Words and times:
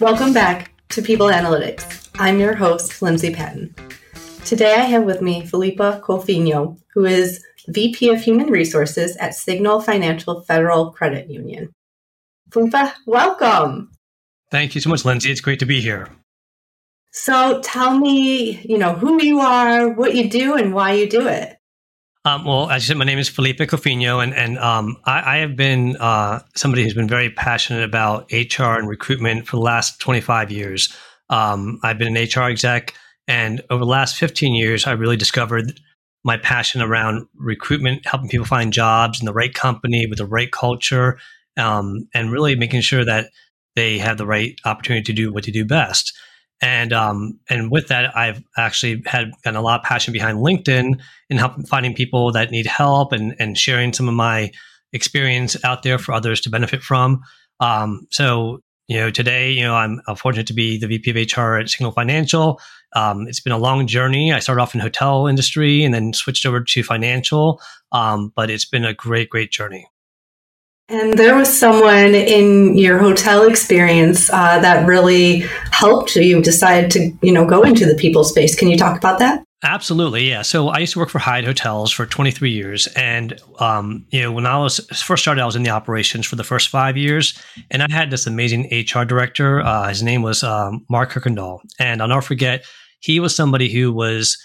Welcome 0.00 0.32
back 0.32 0.72
to 0.88 1.02
People 1.02 1.26
Analytics. 1.26 2.08
I'm 2.18 2.40
your 2.40 2.54
host, 2.54 3.02
Lindsay 3.02 3.34
Patton. 3.34 3.74
Today 4.46 4.74
I 4.74 4.84
have 4.84 5.04
with 5.04 5.20
me 5.20 5.44
Felipe 5.44 5.78
Cofiño, 5.78 6.78
who 6.94 7.04
is 7.04 7.44
VP 7.68 8.08
of 8.08 8.22
Human 8.22 8.46
Resources 8.46 9.16
at 9.18 9.34
Signal 9.34 9.80
Financial 9.82 10.40
Federal 10.40 10.90
Credit 10.90 11.28
Union. 11.30 11.70
Felipe, 12.50 12.94
welcome. 13.06 13.90
Thank 14.50 14.74
you 14.74 14.80
so 14.80 14.88
much, 14.88 15.04
Lindsay. 15.04 15.30
It's 15.30 15.40
great 15.40 15.58
to 15.60 15.66
be 15.66 15.80
here. 15.80 16.08
So 17.12 17.60
tell 17.60 17.98
me, 17.98 18.60
you 18.62 18.78
know, 18.78 18.94
who 18.94 19.22
you 19.22 19.40
are, 19.40 19.90
what 19.90 20.14
you 20.14 20.30
do, 20.30 20.54
and 20.54 20.72
why 20.72 20.92
you 20.94 21.08
do 21.08 21.28
it. 21.28 21.59
Um, 22.26 22.44
well, 22.44 22.68
as 22.68 22.82
you 22.82 22.88
said, 22.88 22.98
my 22.98 23.06
name 23.06 23.18
is 23.18 23.30
Felipe 23.30 23.58
Cofiño, 23.58 24.22
and 24.22 24.34
and 24.34 24.58
um, 24.58 24.98
I, 25.06 25.36
I, 25.36 25.38
have 25.38 25.56
been 25.56 25.96
uh, 25.96 26.40
somebody 26.54 26.82
who's 26.82 26.92
been 26.92 27.08
very 27.08 27.30
passionate 27.30 27.82
about 27.82 28.30
HR 28.30 28.76
and 28.78 28.86
recruitment 28.86 29.46
for 29.46 29.56
the 29.56 29.62
last 29.62 30.00
25 30.00 30.50
years. 30.50 30.94
Um, 31.30 31.80
I've 31.82 31.96
been 31.96 32.14
an 32.14 32.22
HR 32.22 32.50
exec, 32.50 32.92
and 33.26 33.62
over 33.70 33.80
the 33.80 33.90
last 33.90 34.16
15 34.16 34.54
years, 34.54 34.86
I 34.86 34.92
really 34.92 35.16
discovered 35.16 35.80
my 36.22 36.36
passion 36.36 36.82
around 36.82 37.26
recruitment, 37.36 38.06
helping 38.06 38.28
people 38.28 38.44
find 38.44 38.70
jobs 38.70 39.20
in 39.20 39.24
the 39.24 39.32
right 39.32 39.54
company 39.54 40.06
with 40.06 40.18
the 40.18 40.26
right 40.26 40.52
culture, 40.52 41.18
um, 41.56 42.06
and 42.12 42.30
really 42.30 42.54
making 42.54 42.82
sure 42.82 43.04
that 43.04 43.30
they 43.76 43.96
have 43.96 44.18
the 44.18 44.26
right 44.26 44.60
opportunity 44.66 45.04
to 45.04 45.14
do 45.14 45.32
what 45.32 45.44
they 45.44 45.52
do 45.52 45.64
best. 45.64 46.12
And 46.62 46.92
um, 46.92 47.38
and 47.48 47.70
with 47.70 47.88
that, 47.88 48.16
I've 48.16 48.42
actually 48.58 49.02
had 49.06 49.30
gotten 49.42 49.56
a 49.56 49.62
lot 49.62 49.80
of 49.80 49.84
passion 49.86 50.12
behind 50.12 50.38
LinkedIn 50.38 51.00
in 51.30 51.36
helping 51.38 51.64
finding 51.64 51.94
people 51.94 52.32
that 52.32 52.50
need 52.50 52.66
help 52.66 53.12
and 53.12 53.34
and 53.38 53.56
sharing 53.56 53.92
some 53.92 54.08
of 54.08 54.14
my 54.14 54.50
experience 54.92 55.56
out 55.64 55.82
there 55.82 55.98
for 55.98 56.12
others 56.12 56.40
to 56.42 56.50
benefit 56.50 56.82
from. 56.82 57.22
Um, 57.60 58.06
so 58.10 58.60
you 58.90 58.96
know, 58.96 59.08
today, 59.08 59.52
you 59.52 59.62
know, 59.62 59.76
I'm 59.76 60.00
fortunate 60.16 60.48
to 60.48 60.52
be 60.52 60.76
the 60.76 60.88
VP 60.88 61.10
of 61.10 61.38
HR 61.38 61.58
at 61.58 61.70
Signal 61.70 61.92
Financial. 61.92 62.60
Um, 62.96 63.28
it's 63.28 63.38
been 63.38 63.52
a 63.52 63.58
long 63.58 63.86
journey. 63.86 64.32
I 64.32 64.40
started 64.40 64.60
off 64.60 64.74
in 64.74 64.80
hotel 64.80 65.28
industry 65.28 65.84
and 65.84 65.94
then 65.94 66.12
switched 66.12 66.44
over 66.44 66.60
to 66.60 66.82
financial, 66.82 67.60
um, 67.92 68.32
but 68.34 68.50
it's 68.50 68.64
been 68.64 68.84
a 68.84 68.92
great, 68.92 69.30
great 69.30 69.52
journey. 69.52 69.86
And 70.90 71.16
there 71.16 71.36
was 71.36 71.56
someone 71.56 72.16
in 72.16 72.76
your 72.76 72.98
hotel 72.98 73.48
experience 73.48 74.28
uh, 74.30 74.58
that 74.58 74.86
really 74.86 75.44
helped 75.70 76.16
you 76.16 76.42
decide 76.42 76.90
to, 76.90 77.12
you 77.22 77.30
know, 77.30 77.46
go 77.46 77.62
into 77.62 77.86
the 77.86 77.94
people 77.94 78.24
space. 78.24 78.56
Can 78.56 78.68
you 78.68 78.76
talk 78.76 78.98
about 78.98 79.20
that? 79.20 79.44
Absolutely, 79.62 80.28
yeah. 80.28 80.42
So 80.42 80.68
I 80.68 80.78
used 80.78 80.94
to 80.94 80.98
work 80.98 81.10
for 81.10 81.18
Hyatt 81.18 81.44
Hotels 81.44 81.92
for 81.92 82.06
23 82.06 82.50
years, 82.50 82.86
and 82.96 83.38
um, 83.58 84.06
you 84.10 84.22
know, 84.22 84.32
when 84.32 84.46
I 84.46 84.56
was 84.58 84.78
first 85.02 85.22
started, 85.22 85.42
I 85.42 85.46
was 85.46 85.54
in 85.54 85.64
the 85.64 85.70
operations 85.70 86.24
for 86.24 86.36
the 86.36 86.44
first 86.44 86.70
five 86.70 86.96
years, 86.96 87.38
and 87.70 87.82
I 87.82 87.86
had 87.90 88.10
this 88.10 88.26
amazing 88.26 88.70
HR 88.72 89.04
director. 89.04 89.60
Uh, 89.60 89.88
his 89.88 90.02
name 90.02 90.22
was 90.22 90.42
um, 90.42 90.86
Mark 90.88 91.12
Kirkendall, 91.12 91.60
and 91.78 92.00
I'll 92.00 92.08
never 92.08 92.22
forget. 92.22 92.64
He 93.00 93.20
was 93.20 93.36
somebody 93.36 93.70
who 93.70 93.92
was 93.92 94.38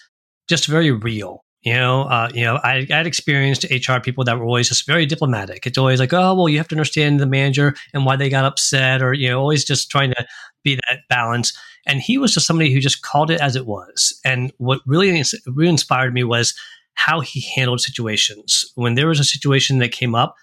just 0.49 0.67
very 0.67 0.91
real. 0.91 1.44
You 1.65 1.73
know, 1.73 2.03
uh, 2.03 2.29
you 2.31 2.43
know, 2.43 2.59
I, 2.63 2.85
had 2.87 3.07
experienced 3.07 3.65
HR 3.71 3.99
people 3.99 4.23
that 4.23 4.37
were 4.37 4.45
always 4.45 4.69
just 4.69 4.85
very 4.85 5.07
diplomatic. 5.07 5.65
It's 5.65 5.79
always 5.79 5.99
like, 5.99 6.13
oh, 6.13 6.35
well, 6.35 6.47
you 6.47 6.59
have 6.59 6.67
to 6.67 6.75
understand 6.75 7.19
the 7.19 7.25
manager 7.25 7.75
and 7.91 8.05
why 8.05 8.15
they 8.15 8.29
got 8.29 8.45
upset, 8.45 9.01
or 9.01 9.13
you 9.13 9.29
know, 9.29 9.39
always 9.39 9.65
just 9.65 9.89
trying 9.89 10.11
to 10.11 10.27
be 10.63 10.75
that 10.75 10.99
balance. 11.09 11.57
And 11.87 12.01
he 12.01 12.19
was 12.19 12.35
just 12.35 12.45
somebody 12.45 12.71
who 12.71 12.79
just 12.79 13.01
called 13.01 13.31
it 13.31 13.41
as 13.41 13.55
it 13.55 13.65
was. 13.65 14.19
And 14.23 14.53
what 14.57 14.81
really, 14.85 15.23
really 15.47 15.69
inspired 15.69 16.13
me 16.13 16.23
was 16.23 16.53
how 16.93 17.19
he 17.19 17.41
handled 17.55 17.81
situations. 17.81 18.63
When 18.75 18.93
there 18.93 19.07
was 19.07 19.19
a 19.19 19.23
situation 19.23 19.79
that 19.79 19.91
came 19.91 20.13
up, 20.13 20.35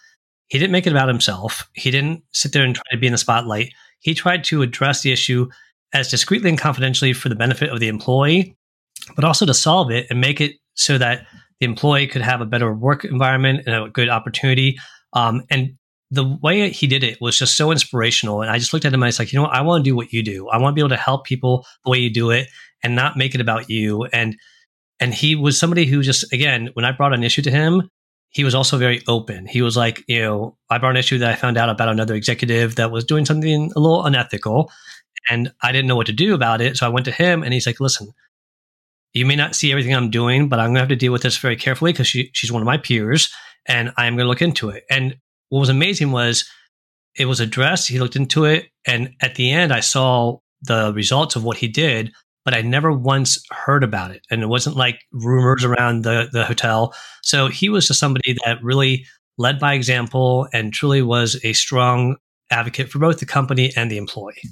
he 0.48 0.58
didn't 0.58 0.72
make 0.72 0.88
it 0.88 0.92
about 0.92 1.08
himself. 1.08 1.70
He 1.74 1.92
didn't 1.92 2.24
sit 2.32 2.52
there 2.52 2.64
and 2.64 2.74
try 2.74 2.82
to 2.90 2.98
be 2.98 3.06
in 3.06 3.12
the 3.12 3.18
spotlight. 3.18 3.72
He 4.00 4.14
tried 4.14 4.42
to 4.44 4.62
address 4.62 5.02
the 5.02 5.12
issue 5.12 5.48
as 5.92 6.10
discreetly 6.10 6.50
and 6.50 6.58
confidentially 6.58 7.12
for 7.12 7.28
the 7.28 7.36
benefit 7.36 7.70
of 7.70 7.78
the 7.78 7.88
employee, 7.88 8.56
but 9.14 9.24
also 9.24 9.46
to 9.46 9.54
solve 9.54 9.92
it 9.92 10.08
and 10.10 10.20
make 10.20 10.40
it 10.40 10.56
so 10.74 10.98
that 10.98 11.26
the 11.60 11.66
employee 11.66 12.06
could 12.06 12.22
have 12.22 12.40
a 12.40 12.46
better 12.46 12.72
work 12.72 13.04
environment 13.04 13.64
and 13.66 13.74
a 13.74 13.88
good 13.88 14.08
opportunity. 14.08 14.76
Um, 15.12 15.42
and 15.50 15.74
the 16.10 16.38
way 16.42 16.68
he 16.70 16.86
did 16.86 17.02
it 17.02 17.18
was 17.20 17.38
just 17.38 17.56
so 17.56 17.70
inspirational. 17.70 18.42
And 18.42 18.50
I 18.50 18.58
just 18.58 18.72
looked 18.72 18.84
at 18.84 18.92
him 18.92 19.00
and 19.00 19.04
I 19.04 19.08
was 19.08 19.18
like, 19.18 19.32
you 19.32 19.38
know 19.38 19.44
what? 19.44 19.54
I 19.54 19.62
want 19.62 19.84
to 19.84 19.90
do 19.90 19.96
what 19.96 20.12
you 20.12 20.22
do. 20.22 20.48
I 20.48 20.58
want 20.58 20.72
to 20.72 20.74
be 20.74 20.80
able 20.80 20.90
to 20.90 20.96
help 20.96 21.24
people 21.24 21.64
the 21.84 21.90
way 21.90 21.98
you 21.98 22.12
do 22.12 22.30
it 22.30 22.48
and 22.82 22.94
not 22.94 23.16
make 23.16 23.34
it 23.34 23.40
about 23.40 23.70
you. 23.70 24.04
And 24.12 24.36
and 25.00 25.14
he 25.14 25.34
was 25.34 25.58
somebody 25.58 25.86
who 25.86 26.02
just 26.02 26.30
again, 26.32 26.70
when 26.74 26.84
I 26.84 26.92
brought 26.92 27.14
an 27.14 27.24
issue 27.24 27.42
to 27.42 27.50
him, 27.50 27.88
he 28.28 28.44
was 28.44 28.54
also 28.54 28.76
very 28.76 29.02
open. 29.08 29.46
He 29.46 29.62
was 29.62 29.76
like, 29.76 30.02
you 30.06 30.20
know, 30.20 30.56
I 30.70 30.78
brought 30.78 30.90
an 30.90 30.96
issue 30.96 31.18
that 31.18 31.30
I 31.30 31.36
found 31.36 31.56
out 31.56 31.68
about 31.68 31.88
another 31.88 32.14
executive 32.14 32.76
that 32.76 32.90
was 32.90 33.04
doing 33.04 33.24
something 33.24 33.70
a 33.74 33.80
little 33.80 34.04
unethical. 34.04 34.70
And 35.30 35.52
I 35.62 35.72
didn't 35.72 35.86
know 35.86 35.96
what 35.96 36.06
to 36.08 36.12
do 36.12 36.34
about 36.34 36.60
it. 36.60 36.76
So 36.76 36.86
I 36.86 36.88
went 36.88 37.04
to 37.06 37.12
him 37.12 37.42
and 37.42 37.52
he's 37.52 37.66
like, 37.66 37.80
listen, 37.80 38.08
you 39.14 39.26
may 39.26 39.36
not 39.36 39.54
see 39.54 39.70
everything 39.70 39.94
I'm 39.94 40.10
doing, 40.10 40.48
but 40.48 40.58
I'm 40.58 40.68
going 40.68 40.76
to 40.76 40.80
have 40.80 40.88
to 40.88 40.96
deal 40.96 41.12
with 41.12 41.22
this 41.22 41.36
very 41.36 41.56
carefully 41.56 41.92
because 41.92 42.06
she, 42.06 42.30
she's 42.32 42.52
one 42.52 42.62
of 42.62 42.66
my 42.66 42.78
peers 42.78 43.30
and 43.66 43.92
I 43.96 44.06
am 44.06 44.16
going 44.16 44.24
to 44.24 44.28
look 44.28 44.42
into 44.42 44.70
it. 44.70 44.84
And 44.90 45.16
what 45.48 45.60
was 45.60 45.68
amazing 45.68 46.12
was 46.12 46.48
it 47.18 47.26
was 47.26 47.40
addressed. 47.40 47.88
He 47.88 47.98
looked 47.98 48.16
into 48.16 48.44
it. 48.44 48.68
And 48.86 49.14
at 49.20 49.34
the 49.34 49.50
end, 49.52 49.72
I 49.72 49.80
saw 49.80 50.38
the 50.62 50.92
results 50.94 51.36
of 51.36 51.44
what 51.44 51.58
he 51.58 51.68
did, 51.68 52.12
but 52.44 52.54
I 52.54 52.62
never 52.62 52.92
once 52.92 53.42
heard 53.50 53.84
about 53.84 54.12
it. 54.12 54.24
And 54.30 54.42
it 54.42 54.48
wasn't 54.48 54.76
like 54.76 55.00
rumors 55.12 55.64
around 55.64 56.02
the, 56.02 56.28
the 56.32 56.44
hotel. 56.44 56.94
So 57.22 57.48
he 57.48 57.68
was 57.68 57.86
just 57.86 58.00
somebody 58.00 58.36
that 58.44 58.62
really 58.62 59.04
led 59.38 59.58
by 59.58 59.74
example 59.74 60.48
and 60.52 60.72
truly 60.72 61.02
was 61.02 61.38
a 61.44 61.52
strong 61.52 62.16
advocate 62.50 62.90
for 62.90 62.98
both 62.98 63.18
the 63.18 63.26
company 63.26 63.72
and 63.76 63.90
the 63.90 63.98
employee. 63.98 64.42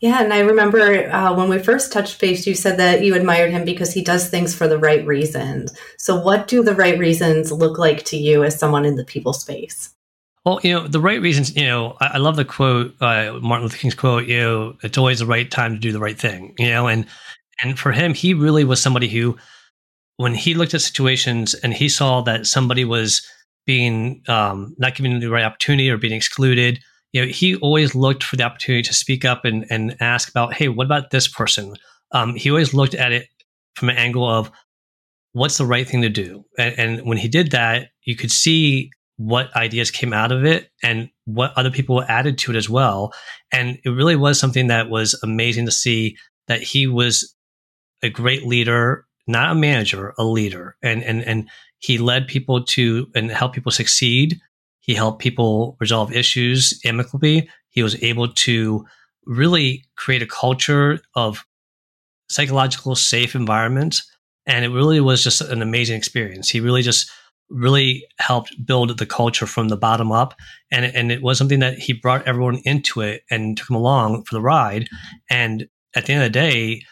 Yeah, 0.00 0.22
and 0.22 0.32
I 0.32 0.40
remember 0.40 1.10
uh, 1.10 1.34
when 1.34 1.48
we 1.48 1.58
first 1.58 1.92
touched 1.92 2.20
base, 2.20 2.46
you 2.46 2.54
said 2.54 2.78
that 2.78 3.02
you 3.02 3.14
admired 3.14 3.52
him 3.52 3.64
because 3.64 3.92
he 3.92 4.02
does 4.02 4.28
things 4.28 4.54
for 4.54 4.68
the 4.68 4.78
right 4.78 5.06
reasons. 5.06 5.72
So, 5.98 6.20
what 6.20 6.46
do 6.46 6.62
the 6.62 6.74
right 6.74 6.98
reasons 6.98 7.52
look 7.52 7.78
like 7.78 8.04
to 8.06 8.16
you 8.16 8.44
as 8.44 8.58
someone 8.58 8.84
in 8.84 8.96
the 8.96 9.04
people 9.04 9.32
space? 9.32 9.94
Well, 10.44 10.60
you 10.62 10.74
know, 10.74 10.86
the 10.86 11.00
right 11.00 11.22
reasons, 11.22 11.56
you 11.56 11.66
know, 11.66 11.96
I, 12.00 12.12
I 12.14 12.16
love 12.18 12.36
the 12.36 12.44
quote, 12.44 12.94
uh, 13.00 13.38
Martin 13.40 13.62
Luther 13.62 13.78
King's 13.78 13.94
quote, 13.94 14.26
you 14.26 14.40
know, 14.40 14.76
it's 14.82 14.98
always 14.98 15.20
the 15.20 15.26
right 15.26 15.50
time 15.50 15.72
to 15.72 15.80
do 15.80 15.90
the 15.90 16.00
right 16.00 16.18
thing, 16.18 16.54
you 16.58 16.68
know, 16.68 16.86
and, 16.86 17.06
and 17.62 17.78
for 17.78 17.92
him, 17.92 18.12
he 18.12 18.34
really 18.34 18.64
was 18.64 18.82
somebody 18.82 19.08
who, 19.08 19.38
when 20.18 20.34
he 20.34 20.52
looked 20.52 20.74
at 20.74 20.82
situations 20.82 21.54
and 21.54 21.72
he 21.72 21.88
saw 21.88 22.20
that 22.22 22.46
somebody 22.46 22.84
was 22.84 23.26
being 23.64 24.22
um, 24.28 24.74
not 24.76 24.94
given 24.94 25.18
the 25.18 25.30
right 25.30 25.44
opportunity 25.44 25.88
or 25.88 25.96
being 25.96 26.12
excluded, 26.12 26.78
you 27.14 27.24
know, 27.24 27.28
he 27.28 27.54
always 27.56 27.94
looked 27.94 28.24
for 28.24 28.34
the 28.34 28.42
opportunity 28.42 28.82
to 28.82 28.92
speak 28.92 29.24
up 29.24 29.44
and, 29.44 29.64
and 29.70 29.96
ask 30.00 30.28
about, 30.28 30.52
hey, 30.52 30.66
what 30.66 30.84
about 30.84 31.12
this 31.12 31.28
person? 31.28 31.76
Um, 32.10 32.34
he 32.34 32.50
always 32.50 32.74
looked 32.74 32.96
at 32.96 33.12
it 33.12 33.28
from 33.76 33.88
an 33.88 33.96
angle 33.96 34.28
of 34.28 34.50
what's 35.32 35.56
the 35.56 35.64
right 35.64 35.88
thing 35.88 36.02
to 36.02 36.08
do. 36.08 36.44
And, 36.58 36.78
and, 36.78 37.06
when 37.06 37.16
he 37.16 37.28
did 37.28 37.52
that, 37.52 37.90
you 38.02 38.16
could 38.16 38.32
see 38.32 38.90
what 39.16 39.54
ideas 39.54 39.92
came 39.92 40.12
out 40.12 40.32
of 40.32 40.44
it 40.44 40.70
and 40.82 41.08
what 41.24 41.52
other 41.56 41.70
people 41.70 42.02
added 42.02 42.36
to 42.38 42.50
it 42.50 42.56
as 42.56 42.68
well. 42.68 43.12
And 43.52 43.78
it 43.84 43.90
really 43.90 44.16
was 44.16 44.40
something 44.40 44.66
that 44.66 44.90
was 44.90 45.18
amazing 45.22 45.66
to 45.66 45.72
see 45.72 46.16
that 46.48 46.62
he 46.62 46.88
was 46.88 47.32
a 48.02 48.10
great 48.10 48.44
leader, 48.44 49.06
not 49.28 49.52
a 49.52 49.54
manager, 49.54 50.14
a 50.18 50.24
leader. 50.24 50.76
And, 50.82 51.04
and, 51.04 51.22
and 51.22 51.48
he 51.78 51.96
led 51.96 52.26
people 52.26 52.64
to 52.64 53.06
and 53.14 53.30
helped 53.30 53.54
people 53.54 53.70
succeed 53.70 54.40
he 54.84 54.92
helped 54.94 55.22
people 55.22 55.78
resolve 55.80 56.12
issues 56.12 56.78
amicably. 56.84 57.48
He 57.70 57.82
was 57.82 58.00
able 58.02 58.28
to 58.28 58.84
really 59.24 59.82
create 59.96 60.20
a 60.20 60.26
culture 60.26 61.00
of 61.14 61.42
psychological 62.28 62.94
safe 62.94 63.34
environment. 63.34 64.02
And 64.44 64.62
it 64.62 64.68
really 64.68 65.00
was 65.00 65.24
just 65.24 65.40
an 65.40 65.62
amazing 65.62 65.96
experience. 65.96 66.50
He 66.50 66.60
really 66.60 66.82
just 66.82 67.10
really 67.48 68.06
helped 68.18 68.54
build 68.66 68.98
the 68.98 69.06
culture 69.06 69.46
from 69.46 69.68
the 69.68 69.76
bottom 69.78 70.12
up. 70.12 70.34
And, 70.70 70.84
and 70.84 71.10
it 71.10 71.22
was 71.22 71.38
something 71.38 71.60
that 71.60 71.78
he 71.78 71.94
brought 71.94 72.28
everyone 72.28 72.60
into 72.64 73.00
it 73.00 73.22
and 73.30 73.56
took 73.56 73.68
them 73.68 73.76
along 73.76 74.24
for 74.24 74.34
the 74.34 74.42
ride. 74.42 74.88
And 75.30 75.66
at 75.96 76.04
the 76.04 76.12
end 76.12 76.24
of 76.24 76.26
the 76.26 76.38
day, 76.38 76.82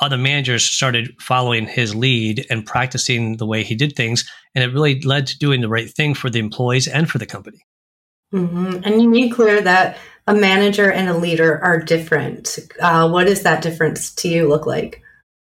other 0.00 0.16
managers 0.16 0.64
started 0.64 1.14
following 1.20 1.66
his 1.66 1.94
lead 1.94 2.46
and 2.50 2.66
practicing 2.66 3.36
the 3.36 3.46
way 3.46 3.62
he 3.62 3.74
did 3.74 3.94
things. 3.94 4.28
And 4.54 4.64
it 4.64 4.72
really 4.72 5.00
led 5.02 5.26
to 5.28 5.38
doing 5.38 5.60
the 5.60 5.68
right 5.68 5.90
thing 5.90 6.14
for 6.14 6.30
the 6.30 6.38
employees 6.38 6.88
and 6.88 7.08
for 7.08 7.18
the 7.18 7.26
company. 7.26 7.64
Mm-hmm. 8.32 8.80
And 8.84 9.02
you 9.02 9.08
made 9.08 9.32
clear 9.32 9.60
that 9.60 9.98
a 10.26 10.34
manager 10.34 10.90
and 10.90 11.08
a 11.08 11.16
leader 11.16 11.58
are 11.62 11.78
different. 11.78 12.58
Uh, 12.80 13.08
what 13.08 13.26
does 13.26 13.42
that 13.42 13.62
difference 13.62 14.14
to 14.16 14.28
you 14.28 14.48
look 14.48 14.66
like? 14.66 15.02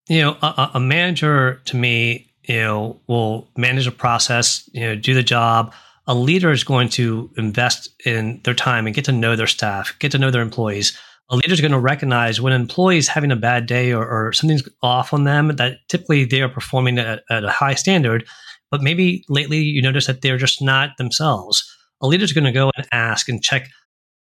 You 0.08 0.22
know, 0.22 0.36
a, 0.42 0.72
a 0.74 0.80
manager 0.80 1.60
to 1.66 1.76
me, 1.76 2.32
you 2.42 2.56
know, 2.56 3.00
will 3.06 3.48
manage 3.56 3.86
a 3.86 3.92
process, 3.92 4.68
you 4.72 4.80
know, 4.80 4.96
do 4.96 5.14
the 5.14 5.22
job. 5.22 5.72
A 6.08 6.14
leader 6.14 6.50
is 6.50 6.64
going 6.64 6.88
to 6.90 7.30
invest 7.36 7.88
in 8.04 8.40
their 8.42 8.54
time 8.54 8.86
and 8.86 8.94
get 8.94 9.04
to 9.04 9.12
know 9.12 9.36
their 9.36 9.46
staff, 9.46 9.94
get 10.00 10.10
to 10.12 10.18
know 10.18 10.32
their 10.32 10.42
employees 10.42 10.98
a 11.30 11.36
leader 11.36 11.52
is 11.52 11.60
going 11.60 11.72
to 11.72 11.78
recognize 11.78 12.40
when 12.40 12.52
an 12.52 12.60
employee 12.60 12.98
is 12.98 13.08
having 13.08 13.32
a 13.32 13.36
bad 13.36 13.66
day 13.66 13.92
or, 13.92 14.06
or 14.06 14.32
something's 14.32 14.68
off 14.82 15.12
on 15.12 15.24
them 15.24 15.48
that 15.56 15.78
typically 15.88 16.24
they 16.24 16.42
are 16.42 16.48
performing 16.48 16.98
at, 16.98 17.22
at, 17.30 17.44
a 17.44 17.50
high 17.50 17.74
standard, 17.74 18.26
but 18.70 18.82
maybe 18.82 19.24
lately 19.28 19.58
you 19.58 19.80
notice 19.80 20.06
that 20.06 20.20
they're 20.20 20.36
just 20.36 20.60
not 20.60 20.90
themselves. 20.98 21.64
A 22.02 22.06
leader's 22.06 22.32
going 22.32 22.44
to 22.44 22.52
go 22.52 22.70
and 22.76 22.86
ask 22.92 23.28
and 23.28 23.42
check 23.42 23.68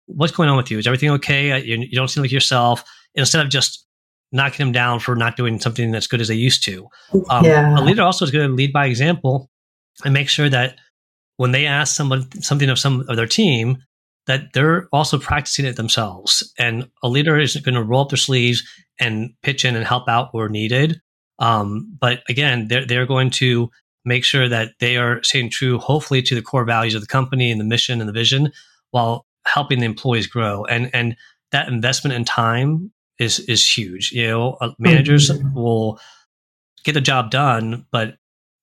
what's 0.06 0.32
going 0.32 0.48
on 0.48 0.56
with 0.56 0.70
you. 0.70 0.78
Is 0.78 0.86
everything 0.86 1.10
okay? 1.10 1.52
Uh, 1.52 1.56
you, 1.56 1.78
you 1.78 1.94
don't 1.96 2.08
seem 2.08 2.22
like 2.22 2.32
yourself. 2.32 2.82
Instead 3.14 3.44
of 3.44 3.50
just 3.50 3.86
knocking 4.32 4.66
them 4.66 4.72
down 4.72 5.00
for 5.00 5.14
not 5.14 5.36
doing 5.36 5.60
something 5.60 5.94
as 5.94 6.06
good 6.06 6.20
as 6.20 6.28
they 6.28 6.34
used 6.34 6.64
to. 6.64 6.88
Um, 7.30 7.44
yeah. 7.44 7.78
A 7.78 7.82
leader 7.82 8.02
also 8.02 8.24
is 8.24 8.30
going 8.30 8.48
to 8.48 8.54
lead 8.54 8.72
by 8.72 8.86
example 8.86 9.48
and 10.04 10.12
make 10.12 10.28
sure 10.28 10.48
that 10.48 10.76
when 11.36 11.52
they 11.52 11.66
ask 11.66 11.94
someone 11.94 12.30
something 12.42 12.68
of 12.68 12.78
some 12.78 13.04
of 13.08 13.16
their 13.16 13.26
team, 13.26 13.78
that 14.26 14.52
they're 14.52 14.88
also 14.92 15.18
practicing 15.18 15.64
it 15.64 15.76
themselves. 15.76 16.52
And 16.58 16.88
a 17.02 17.08
leader 17.08 17.38
is 17.38 17.56
going 17.56 17.74
to 17.74 17.82
roll 17.82 18.02
up 18.02 18.10
their 18.10 18.16
sleeves 18.16 18.62
and 18.98 19.30
pitch 19.42 19.64
in 19.64 19.76
and 19.76 19.84
help 19.84 20.08
out 20.08 20.34
where 20.34 20.48
needed. 20.48 21.00
Um, 21.38 21.96
but 22.00 22.22
again, 22.28 22.68
they're, 22.68 22.84
they're 22.84 23.06
going 23.06 23.30
to 23.30 23.70
make 24.04 24.24
sure 24.24 24.48
that 24.48 24.72
they 24.80 24.96
are 24.96 25.22
staying 25.22 25.50
true, 25.50 25.78
hopefully, 25.78 26.22
to 26.22 26.34
the 26.34 26.42
core 26.42 26.64
values 26.64 26.94
of 26.94 27.02
the 27.02 27.06
company 27.06 27.50
and 27.50 27.60
the 27.60 27.64
mission 27.64 28.00
and 28.00 28.08
the 28.08 28.12
vision 28.12 28.52
while 28.90 29.26
helping 29.44 29.80
the 29.80 29.86
employees 29.86 30.26
grow. 30.26 30.64
And, 30.64 30.90
and 30.94 31.16
that 31.52 31.68
investment 31.68 32.14
in 32.14 32.24
time 32.24 32.92
is, 33.18 33.40
is 33.40 33.66
huge. 33.66 34.12
You 34.12 34.28
know, 34.28 34.52
uh, 34.60 34.72
managers 34.78 35.30
mm-hmm. 35.30 35.54
will 35.54 36.00
get 36.84 36.92
the 36.92 37.00
job 37.00 37.30
done, 37.30 37.86
but 37.90 38.16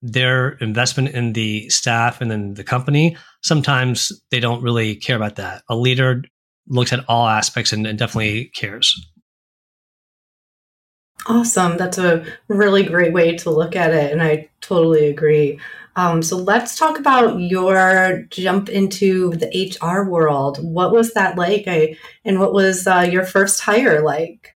their 0.03 0.49
investment 0.59 1.09
in 1.09 1.31
the 1.31 1.67
staff 1.69 2.19
and 2.19 2.29
then 2.29 2.53
the 2.55 2.63
company, 2.63 3.15
sometimes 3.41 4.11
they 4.29 4.39
don't 4.41 4.61
really 4.61 4.95
care 4.95 5.15
about 5.15 5.37
that. 5.37 5.63
A 5.69 5.75
leader 5.75 6.23
looks 6.67 6.91
at 6.91 7.05
all 7.07 7.25
aspects 7.25 7.71
and, 7.71 7.87
and 7.87 7.97
definitely 7.97 8.51
cares. 8.53 9.09
Awesome. 11.25 11.77
That's 11.77 11.97
a 11.97 12.25
really 12.49 12.83
great 12.83 13.13
way 13.13 13.37
to 13.37 13.49
look 13.49 13.77
at 13.77 13.93
it. 13.93 14.11
And 14.11 14.21
I 14.21 14.49
totally 14.59 15.07
agree. 15.07 15.57
Um, 15.95 16.21
so 16.21 16.35
let's 16.35 16.77
talk 16.77 16.99
about 16.99 17.39
your 17.39 18.23
jump 18.29 18.67
into 18.67 19.29
the 19.35 19.77
HR 19.79 20.09
world. 20.09 20.57
What 20.61 20.91
was 20.91 21.13
that 21.13 21.37
like? 21.37 21.63
I, 21.67 21.95
and 22.25 22.41
what 22.41 22.51
was 22.51 22.87
uh, 22.87 23.07
your 23.09 23.23
first 23.23 23.61
hire 23.61 24.03
like? 24.03 24.55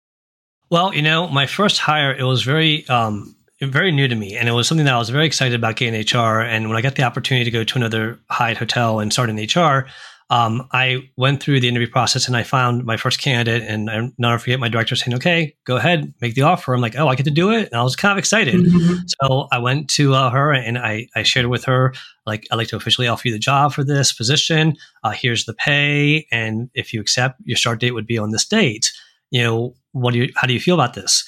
Well, 0.70 0.94
you 0.94 1.02
know, 1.02 1.28
my 1.28 1.48
first 1.48 1.80
hire, 1.80 2.16
it 2.16 2.24
was 2.24 2.44
very 2.44 2.88
um, 2.88 3.36
very 3.72 3.92
new 3.92 4.08
to 4.08 4.16
me, 4.16 4.36
and 4.36 4.48
it 4.48 4.52
was 4.52 4.68
something 4.68 4.86
that 4.86 4.94
I 4.94 4.98
was 4.98 5.10
very 5.10 5.26
excited 5.26 5.56
about 5.56 5.76
getting 5.76 6.00
HR. 6.00 6.42
And 6.42 6.68
when 6.68 6.78
I 6.78 6.82
got 6.82 6.96
the 6.96 7.04
opportunity 7.04 7.46
to 7.46 7.52
go 7.52 7.64
to 7.64 7.78
another 7.78 8.20
Hyatt 8.30 8.58
hotel 8.58 9.00
and 9.00 9.12
start 9.12 9.30
in 9.30 9.38
HR, 9.38 9.88
um, 10.30 10.68
I 10.72 11.10
went 11.18 11.44
through 11.44 11.60
the 11.60 11.68
interview 11.68 11.90
process 11.90 12.28
and 12.28 12.36
I 12.36 12.44
found 12.44 12.86
my 12.86 12.98
first 12.98 13.20
candidate. 13.20 13.64
And 13.70 13.90
I 13.90 14.10
never 14.18 14.40
forget 14.40 14.60
my 14.60 14.70
director 14.70 14.96
saying, 14.96 15.16
"Okay, 15.18 15.56
go 15.66 15.76
ahead, 15.76 16.14
make 16.22 16.34
the 16.34 16.42
offer." 16.44 16.74
I'm 16.74 16.82
like, 16.82 16.98
"Oh, 16.98 17.08
I 17.08 17.16
get 17.16 17.26
to 17.26 17.32
do 17.32 17.52
it," 17.52 17.70
and 17.72 17.80
I 17.80 17.84
was 17.84 17.96
kind 17.96 18.12
of 18.12 18.18
excited. 18.18 18.56
Mm-hmm. 18.56 18.96
So 19.22 19.48
I 19.52 19.60
went 19.60 19.90
to 19.92 20.16
uh, 20.16 20.30
her 20.30 20.52
and 20.52 20.78
I, 20.78 21.08
I 21.16 21.24
shared 21.24 21.48
with 21.48 21.66
her, 21.66 21.94
like, 22.26 22.48
"I'd 22.52 22.56
like 22.56 22.70
to 22.70 22.78
officially 22.78 23.08
offer 23.08 23.28
you 23.28 23.34
the 23.34 23.40
job 23.40 23.74
for 23.74 23.84
this 23.84 24.14
position. 24.14 24.76
Uh, 25.04 25.12
here's 25.12 25.46
the 25.46 25.54
pay, 25.54 26.26
and 26.32 26.70
if 26.74 26.94
you 26.94 27.02
accept, 27.02 27.40
your 27.44 27.58
start 27.58 27.80
date 27.80 27.92
would 27.92 28.08
be 28.08 28.18
on 28.18 28.32
this 28.32 28.46
date. 28.46 28.92
You 29.30 29.44
know, 29.44 29.76
what 29.92 30.14
do 30.14 30.20
you? 30.20 30.34
How 30.36 30.48
do 30.48 30.54
you 30.54 30.60
feel 30.60 30.76
about 30.76 30.94
this?" 30.94 31.24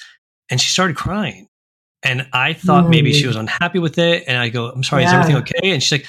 And 0.50 0.60
she 0.60 0.70
started 0.70 0.96
crying 0.96 1.48
and 2.06 2.28
I 2.32 2.52
thought 2.52 2.88
maybe 2.88 3.12
she 3.12 3.26
was 3.26 3.36
unhappy 3.36 3.78
with 3.78 3.98
it. 3.98 4.24
And 4.26 4.38
I 4.38 4.48
go, 4.48 4.70
I'm 4.70 4.82
sorry, 4.82 5.02
yeah. 5.02 5.08
is 5.08 5.14
everything 5.14 5.36
okay? 5.36 5.72
And 5.72 5.82
she's 5.82 6.00
like, 6.00 6.08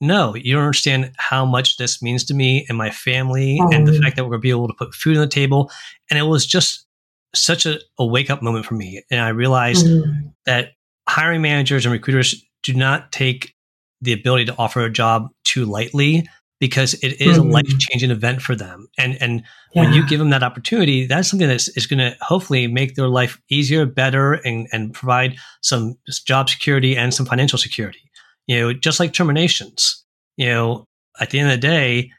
no, 0.00 0.34
you 0.34 0.54
don't 0.54 0.62
understand 0.62 1.12
how 1.16 1.44
much 1.44 1.76
this 1.76 2.00
means 2.00 2.24
to 2.24 2.34
me 2.34 2.64
and 2.68 2.78
my 2.78 2.90
family 2.90 3.58
oh. 3.60 3.70
and 3.72 3.86
the 3.86 3.92
fact 4.00 4.16
that 4.16 4.24
we're 4.24 4.30
going 4.30 4.40
to 4.40 4.42
be 4.42 4.50
able 4.50 4.68
to 4.68 4.74
put 4.74 4.94
food 4.94 5.16
on 5.16 5.22
the 5.22 5.28
table. 5.28 5.70
And 6.10 6.18
it 6.18 6.22
was 6.22 6.46
just 6.46 6.86
such 7.34 7.66
a, 7.66 7.78
a 7.98 8.06
wake 8.06 8.30
up 8.30 8.42
moment 8.42 8.64
for 8.64 8.74
me. 8.74 9.02
And 9.10 9.20
I 9.20 9.28
realized 9.28 9.86
mm. 9.86 10.32
that 10.46 10.70
hiring 11.08 11.42
managers 11.42 11.84
and 11.84 11.92
recruiters 11.92 12.44
do 12.62 12.74
not 12.74 13.12
take 13.12 13.54
the 14.00 14.12
ability 14.12 14.46
to 14.46 14.54
offer 14.56 14.82
a 14.82 14.90
job 14.90 15.28
too 15.44 15.64
lightly 15.64 16.28
because 16.60 16.94
it 16.94 17.20
is 17.20 17.38
mm-hmm. 17.38 17.50
a 17.50 17.52
life 17.52 17.78
changing 17.78 18.10
event 18.10 18.42
for 18.42 18.54
them. 18.54 18.88
And 18.98 19.16
and 19.20 19.42
yeah. 19.74 19.82
when 19.82 19.92
you 19.92 20.06
give 20.06 20.18
them 20.18 20.30
that 20.30 20.42
opportunity, 20.42 21.06
that's 21.06 21.28
something 21.28 21.48
that 21.48 21.68
is 21.76 21.86
going 21.86 21.98
to 21.98 22.16
hopefully 22.20 22.66
make 22.66 22.94
their 22.94 23.08
life 23.08 23.40
easier, 23.48 23.86
better, 23.86 24.34
and 24.34 24.68
and 24.72 24.92
provide 24.92 25.36
some 25.62 25.96
job 26.26 26.48
security 26.48 26.96
and 26.96 27.14
some 27.14 27.26
financial 27.26 27.58
security. 27.58 28.10
You 28.46 28.60
know, 28.60 28.72
just 28.72 29.00
like 29.00 29.12
terminations. 29.12 30.04
You 30.36 30.46
know, 30.46 30.84
at 31.20 31.30
the 31.30 31.38
end 31.38 31.50
of 31.50 31.60
the 31.60 31.66
day, 31.66 32.12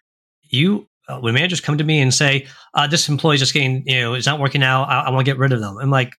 you 0.43 0.87
uh, 1.07 1.19
when 1.19 1.33
managers 1.33 1.61
come 1.61 1.77
to 1.77 1.83
me 1.83 1.99
and 1.99 2.13
say, 2.13 2.47
uh, 2.73 2.87
"This 2.87 3.09
employee 3.09 3.37
just 3.37 3.53
getting 3.53 3.83
you 3.85 4.01
know 4.01 4.13
is 4.13 4.25
not 4.25 4.39
working 4.39 4.63
out. 4.63 4.85
I, 4.85 5.01
I 5.01 5.09
want 5.09 5.25
to 5.25 5.31
get 5.31 5.39
rid 5.39 5.51
of 5.51 5.59
them," 5.59 5.77
I'm 5.77 5.89
like, 5.89 6.13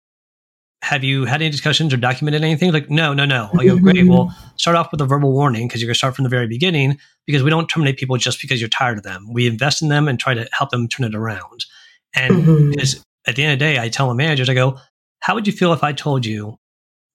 have 0.82 1.04
you 1.04 1.24
had 1.24 1.42
any 1.42 1.50
discussions 1.50 1.92
or 1.92 1.98
documented 1.98 2.42
anything? 2.42 2.72
Like, 2.72 2.90
no, 2.90 3.12
no, 3.12 3.24
no. 3.24 3.50
I 3.58 3.66
go, 3.66 3.78
great. 3.78 4.08
Well, 4.08 4.34
start 4.56 4.76
off 4.76 4.90
with 4.90 5.00
a 5.00 5.06
verbal 5.06 5.32
warning 5.32 5.68
because 5.68 5.80
you're 5.80 5.88
going 5.88 5.94
to 5.94 5.98
start 5.98 6.16
from 6.16 6.22
the 6.22 6.30
very 6.30 6.46
beginning 6.46 6.98
because 7.26 7.42
we 7.42 7.50
don't 7.50 7.68
terminate 7.68 7.98
people 7.98 8.16
just 8.16 8.40
because 8.40 8.60
you're 8.60 8.70
tired 8.70 8.98
of 8.98 9.04
them. 9.04 9.32
We 9.32 9.46
invest 9.46 9.82
in 9.82 9.88
them 9.88 10.08
and 10.08 10.18
try 10.18 10.34
to 10.34 10.48
help 10.52 10.70
them 10.70 10.88
turn 10.88 11.06
it 11.06 11.14
around. 11.14 11.66
And 12.14 12.34
mm-hmm. 12.42 13.00
at 13.26 13.36
the 13.36 13.44
end 13.44 13.52
of 13.52 13.58
the 13.58 13.64
day, 13.64 13.78
I 13.78 13.88
tell 13.88 14.08
the 14.08 14.14
managers, 14.14 14.48
I 14.48 14.54
go, 14.54 14.78
how 15.20 15.34
would 15.34 15.46
you 15.46 15.52
feel 15.52 15.72
if 15.74 15.84
I 15.84 15.92
told 15.92 16.24
you 16.24 16.58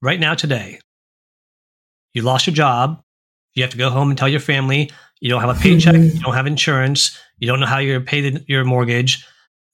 right 0.01 0.19
now, 0.19 0.35
today, 0.35 0.79
you 2.13 2.21
lost 2.21 2.45
your 2.45 2.53
job, 2.53 3.01
you 3.55 3.63
have 3.63 3.71
to 3.71 3.77
go 3.77 3.89
home 3.89 4.09
and 4.09 4.17
tell 4.17 4.29
your 4.29 4.39
family, 4.39 4.91
you 5.19 5.29
don't 5.29 5.41
have 5.41 5.57
a 5.57 5.59
paycheck, 5.59 5.95
mm-hmm. 5.95 6.15
you 6.15 6.21
don't 6.21 6.35
have 6.35 6.45
insurance, 6.45 7.19
you 7.39 7.47
don't 7.47 7.59
know 7.59 7.65
how 7.65 7.79
you're 7.79 7.95
going 7.95 8.05
to 8.05 8.09
pay 8.09 8.29
the, 8.29 8.45
your 8.47 8.63
mortgage. 8.63 9.25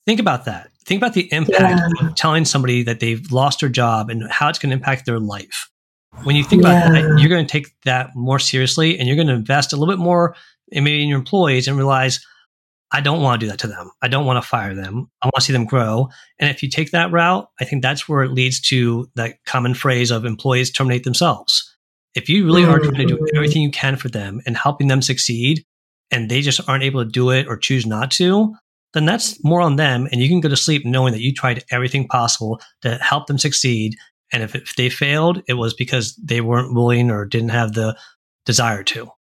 Think 0.06 0.20
about 0.20 0.46
that 0.46 0.71
think 0.86 1.00
about 1.02 1.14
the 1.14 1.32
impact 1.32 1.82
yeah. 2.00 2.08
of 2.08 2.16
telling 2.16 2.46
somebody 2.46 2.84
that 2.84 3.00
they've 3.00 3.32
lost 3.32 3.60
their 3.60 3.70
job 3.70 4.10
and 4.10 4.30
how 4.30 4.50
it's 4.50 4.60
going 4.60 4.72
to 4.72 4.76
impact 4.76 5.06
their 5.06 5.20
life. 5.20 5.70
When 6.24 6.36
you 6.36 6.44
think 6.44 6.64
yeah. 6.64 6.88
about 6.88 6.94
that, 6.94 7.20
you're 7.20 7.30
going 7.30 7.46
to 7.46 7.52
take 7.52 7.68
that 7.86 8.16
more 8.16 8.40
seriously 8.40 9.00
and 9.00 9.08
you're 9.08 9.16
going 9.16 9.28
to 9.28 9.34
invest 9.34 9.74
a 9.74 9.78
little 9.78 9.94
bit 9.94 10.00
more 10.00 10.36
in 10.70 10.84
maybe 10.84 11.04
in 11.04 11.10
your 11.10 11.20
employees 11.20 11.68
and 11.68 11.78
realize, 11.78 12.26
I 12.92 13.00
don't 13.00 13.22
want 13.22 13.40
to 13.40 13.46
do 13.46 13.52
that 13.52 13.60
to 13.60 13.68
them. 13.68 13.90
I 14.02 14.10
don't 14.10 14.26
want 14.26 14.44
to 14.44 14.48
fire 14.48 14.76
them. 14.76 15.10
I 15.22 15.28
want 15.28 15.36
to 15.36 15.42
see 15.42 15.54
them 15.54 15.66
grow. 15.66 16.10
And 16.40 16.50
if 16.50 16.62
you 16.62 16.70
take 16.70 16.92
that 16.92 17.12
route, 17.12 17.48
I 17.60 17.66
think 17.66 17.82
that's 17.82 18.10
where 18.10 18.24
it 18.24 18.32
leads 18.32 18.60
to 18.70 19.08
that 19.16 19.36
common 19.46 19.74
phrase 19.74 20.12
of 20.12 20.26
employees 20.26 20.72
terminate 20.72 21.06
themselves. 21.06 21.74
If 22.16 22.28
you 22.28 22.46
really 22.46 22.66
are 22.66 22.80
trying 22.80 22.96
to 22.96 23.06
do 23.06 23.16
mm-hmm. 23.16 23.36
everything 23.38 23.62
you 23.62 23.72
can 23.72 23.96
for 23.96 24.10
them 24.10 24.42
and 24.46 24.58
helping 24.58 24.90
them 24.90 25.02
succeed, 25.02 25.64
and 26.12 26.30
they 26.30 26.42
just 26.42 26.68
aren't 26.68 26.84
able 26.84 27.06
to 27.06 27.10
do 27.10 27.30
it 27.30 27.48
or 27.48 27.56
choose 27.56 27.86
not 27.86 28.12
to, 28.12 28.54
then 28.94 29.06
that's 29.06 29.44
more 29.44 29.62
on 29.62 29.76
them. 29.76 30.08
And 30.12 30.22
you 30.22 30.28
can 30.28 30.42
go 30.42 30.50
to 30.50 30.56
sleep 30.58 30.86
knowing 30.86 31.14
that 31.14 31.22
you 31.22 31.34
tried 31.34 31.64
everything 31.72 32.08
possible 32.08 32.62
to 32.82 32.96
help 32.98 33.28
them 33.28 33.38
succeed. 33.38 33.96
And 34.34 34.44
if, 34.44 34.56
if 34.56 34.76
they 34.76 34.90
failed, 34.90 35.44
it 35.48 35.54
was 35.54 35.74
because 35.74 36.16
they 36.16 36.42
weren't 36.42 36.74
willing 36.74 37.12
or 37.12 37.26
didn't 37.26 37.50
have 37.50 37.74
the 37.74 37.98
desire 38.46 38.84
to. 38.84 39.12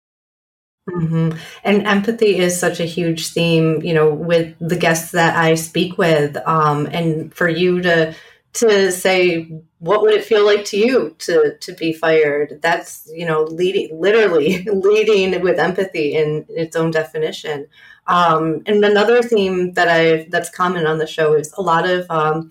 Mm-hmm. 0.88 1.38
And 1.62 1.86
empathy 1.86 2.38
is 2.38 2.58
such 2.58 2.80
a 2.80 2.84
huge 2.84 3.28
theme, 3.28 3.82
you 3.82 3.94
know, 3.94 4.12
with 4.12 4.56
the 4.60 4.76
guests 4.76 5.12
that 5.12 5.36
I 5.36 5.54
speak 5.54 5.98
with. 5.98 6.36
Um, 6.46 6.86
and 6.86 7.32
for 7.34 7.48
you 7.48 7.82
to 7.82 8.14
to 8.52 8.90
say, 8.90 9.48
what 9.78 10.02
would 10.02 10.12
it 10.12 10.24
feel 10.24 10.44
like 10.44 10.64
to 10.66 10.76
you 10.76 11.14
to 11.18 11.56
to 11.60 11.72
be 11.74 11.92
fired? 11.92 12.58
That's 12.62 13.08
you 13.14 13.26
know, 13.26 13.44
leading 13.44 14.00
literally 14.00 14.62
leading 14.72 15.40
with 15.42 15.58
empathy 15.58 16.14
in 16.14 16.46
its 16.48 16.74
own 16.74 16.90
definition. 16.90 17.68
Um, 18.06 18.62
and 18.66 18.84
another 18.84 19.22
theme 19.22 19.72
that 19.74 19.88
I 19.88 20.26
that's 20.30 20.50
common 20.50 20.86
on 20.86 20.98
the 20.98 21.06
show 21.06 21.34
is 21.34 21.52
a 21.56 21.62
lot 21.62 21.88
of 21.88 22.06
um, 22.10 22.50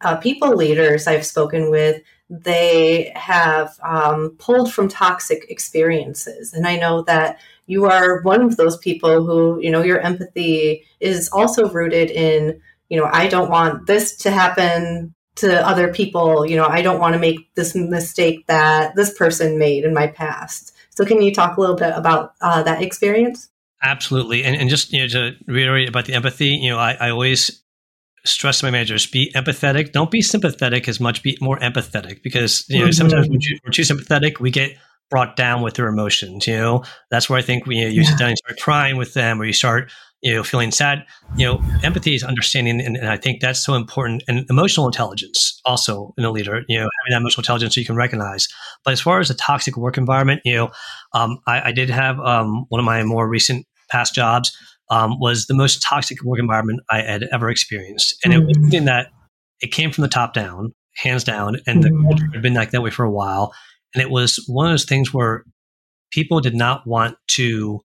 uh, 0.00 0.16
people 0.16 0.54
leaders 0.54 1.06
I've 1.06 1.26
spoken 1.26 1.70
with. 1.70 2.02
They 2.28 3.12
have 3.14 3.78
um, 3.82 4.36
pulled 4.38 4.72
from 4.72 4.88
toxic 4.88 5.46
experiences, 5.48 6.52
and 6.52 6.66
I 6.66 6.76
know 6.76 7.02
that 7.02 7.38
you 7.66 7.86
are 7.86 8.20
one 8.22 8.42
of 8.42 8.56
those 8.56 8.76
people 8.78 9.24
who 9.24 9.60
you 9.60 9.70
know 9.70 9.82
your 9.82 10.00
empathy 10.00 10.84
is 11.00 11.28
also 11.32 11.68
rooted 11.68 12.10
in 12.10 12.60
you 12.88 12.98
know 12.98 13.08
I 13.12 13.28
don't 13.28 13.50
want 13.50 13.86
this 13.86 14.16
to 14.18 14.30
happen 14.30 15.14
to 15.36 15.66
other 15.66 15.92
people. 15.92 16.44
You 16.46 16.56
know 16.56 16.66
I 16.66 16.82
don't 16.82 17.00
want 17.00 17.14
to 17.14 17.20
make 17.20 17.54
this 17.54 17.74
mistake 17.74 18.46
that 18.48 18.96
this 18.96 19.16
person 19.16 19.58
made 19.58 19.84
in 19.84 19.94
my 19.94 20.08
past. 20.08 20.72
So, 20.96 21.04
can 21.04 21.20
you 21.20 21.32
talk 21.32 21.56
a 21.56 21.60
little 21.60 21.76
bit 21.76 21.92
about 21.94 22.32
uh, 22.40 22.62
that 22.62 22.82
experience? 22.82 23.50
Absolutely. 23.82 24.44
And, 24.44 24.56
and 24.56 24.70
just 24.70 24.92
you 24.92 25.02
know, 25.02 25.08
to 25.08 25.32
reiterate 25.46 25.88
about 25.88 26.06
the 26.06 26.14
empathy, 26.14 26.48
you 26.48 26.70
know, 26.70 26.78
I, 26.78 26.92
I 26.92 27.10
always 27.10 27.62
stress 28.24 28.60
to 28.60 28.66
my 28.66 28.70
managers 28.70 29.06
be 29.06 29.32
empathetic. 29.34 29.92
Don't 29.92 30.10
be 30.10 30.22
sympathetic 30.22 30.88
as 30.88 31.00
much, 31.00 31.22
be 31.22 31.38
more 31.40 31.58
empathetic 31.58 32.22
because, 32.22 32.64
you 32.68 32.78
know, 32.78 32.84
mm-hmm. 32.86 32.92
sometimes 32.92 33.28
when 33.28 33.40
we're 33.64 33.70
too 33.70 33.84
sympathetic, 33.84 34.40
we 34.40 34.50
get 34.50 34.76
brought 35.10 35.36
down 35.36 35.62
with 35.62 35.74
their 35.74 35.86
emotions. 35.86 36.46
You 36.46 36.56
know, 36.56 36.84
that's 37.10 37.30
where 37.30 37.38
I 37.38 37.42
think 37.42 37.66
we, 37.66 37.76
you, 37.76 37.84
know, 37.84 37.90
you 37.90 38.02
yeah. 38.02 38.08
sit 38.08 38.18
down 38.18 38.28
and 38.30 38.38
start 38.38 38.58
crying 38.58 38.96
with 38.96 39.14
them 39.14 39.40
or 39.40 39.44
you 39.44 39.52
start 39.52 39.90
you 40.26 40.34
know, 40.34 40.42
feeling 40.42 40.72
sad. 40.72 41.06
You 41.36 41.46
know, 41.46 41.62
empathy 41.84 42.16
is 42.16 42.24
understanding, 42.24 42.80
and, 42.80 42.96
and, 42.96 43.08
I 43.08 43.16
think 43.16 43.40
that's 43.40 43.64
so 43.64 43.74
important. 43.74 44.24
And 44.26 44.44
emotional 44.50 44.86
intelligence 44.86 45.60
also 45.64 46.12
in 46.18 46.24
a 46.24 46.32
leader. 46.32 46.64
You 46.68 46.80
know, 46.80 46.88
having 46.98 47.12
that 47.12 47.18
emotional 47.18 47.42
intelligence 47.42 47.76
so 47.76 47.80
you 47.80 47.86
can 47.86 47.94
recognize. 47.94 48.48
But 48.84 48.90
as 48.90 49.00
far 49.00 49.20
as 49.20 49.30
a 49.30 49.36
toxic 49.36 49.76
work 49.76 49.96
environment, 49.96 50.40
you 50.44 50.56
know, 50.56 50.70
um, 51.12 51.38
I, 51.46 51.68
I, 51.68 51.72
did 51.72 51.90
have 51.90 52.18
um, 52.18 52.66
one 52.70 52.80
of 52.80 52.84
my 52.84 53.04
more 53.04 53.28
recent 53.28 53.66
past 53.88 54.16
jobs 54.16 54.50
um, 54.90 55.20
was 55.20 55.46
the 55.46 55.54
most 55.54 55.80
toxic 55.80 56.20
work 56.24 56.40
environment 56.40 56.80
I 56.90 57.02
had 57.02 57.28
ever 57.32 57.48
experienced, 57.48 58.16
and 58.24 58.32
mm-hmm. 58.32 58.42
it 58.42 58.46
was 58.48 58.56
mm. 58.56 58.60
something 58.62 58.84
that 58.86 59.10
it 59.60 59.70
came 59.70 59.92
from 59.92 60.02
the 60.02 60.08
top 60.08 60.34
down, 60.34 60.74
hands 60.96 61.22
down, 61.22 61.58
and 61.68 61.84
mm-hmm. 61.84 62.02
the 62.02 62.08
culture 62.08 62.28
had 62.32 62.42
been 62.42 62.54
like 62.54 62.72
that 62.72 62.82
way 62.82 62.90
for 62.90 63.04
a 63.04 63.12
while. 63.12 63.54
And 63.94 64.02
it 64.02 64.10
was 64.10 64.44
one 64.48 64.66
of 64.66 64.72
those 64.72 64.86
things 64.86 65.14
where 65.14 65.44
people 66.10 66.40
did 66.40 66.56
not 66.56 66.84
want 66.84 67.16
to 67.28 67.80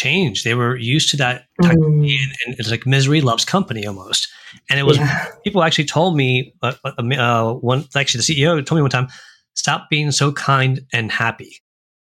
change. 0.00 0.44
They 0.44 0.54
were 0.54 0.76
used 0.76 1.10
to 1.10 1.16
that 1.18 1.44
mm. 1.62 1.70
and, 1.70 2.32
and, 2.46 2.58
it's 2.58 2.70
like 2.70 2.86
misery 2.86 3.20
loves 3.20 3.44
company 3.44 3.86
almost. 3.86 4.28
And 4.68 4.80
it 4.80 4.84
was 4.84 4.96
yeah. 4.96 5.26
people 5.44 5.62
actually 5.62 5.84
told 5.84 6.16
me 6.16 6.54
uh, 6.62 6.72
uh, 6.84 6.92
uh, 6.98 7.54
one 7.54 7.84
actually 7.94 8.22
the 8.22 8.34
CEO 8.34 8.64
told 8.64 8.78
me 8.78 8.82
one 8.82 8.90
time, 8.90 9.08
stop 9.54 9.88
being 9.90 10.10
so 10.10 10.32
kind 10.32 10.80
and 10.92 11.12
happy. 11.12 11.56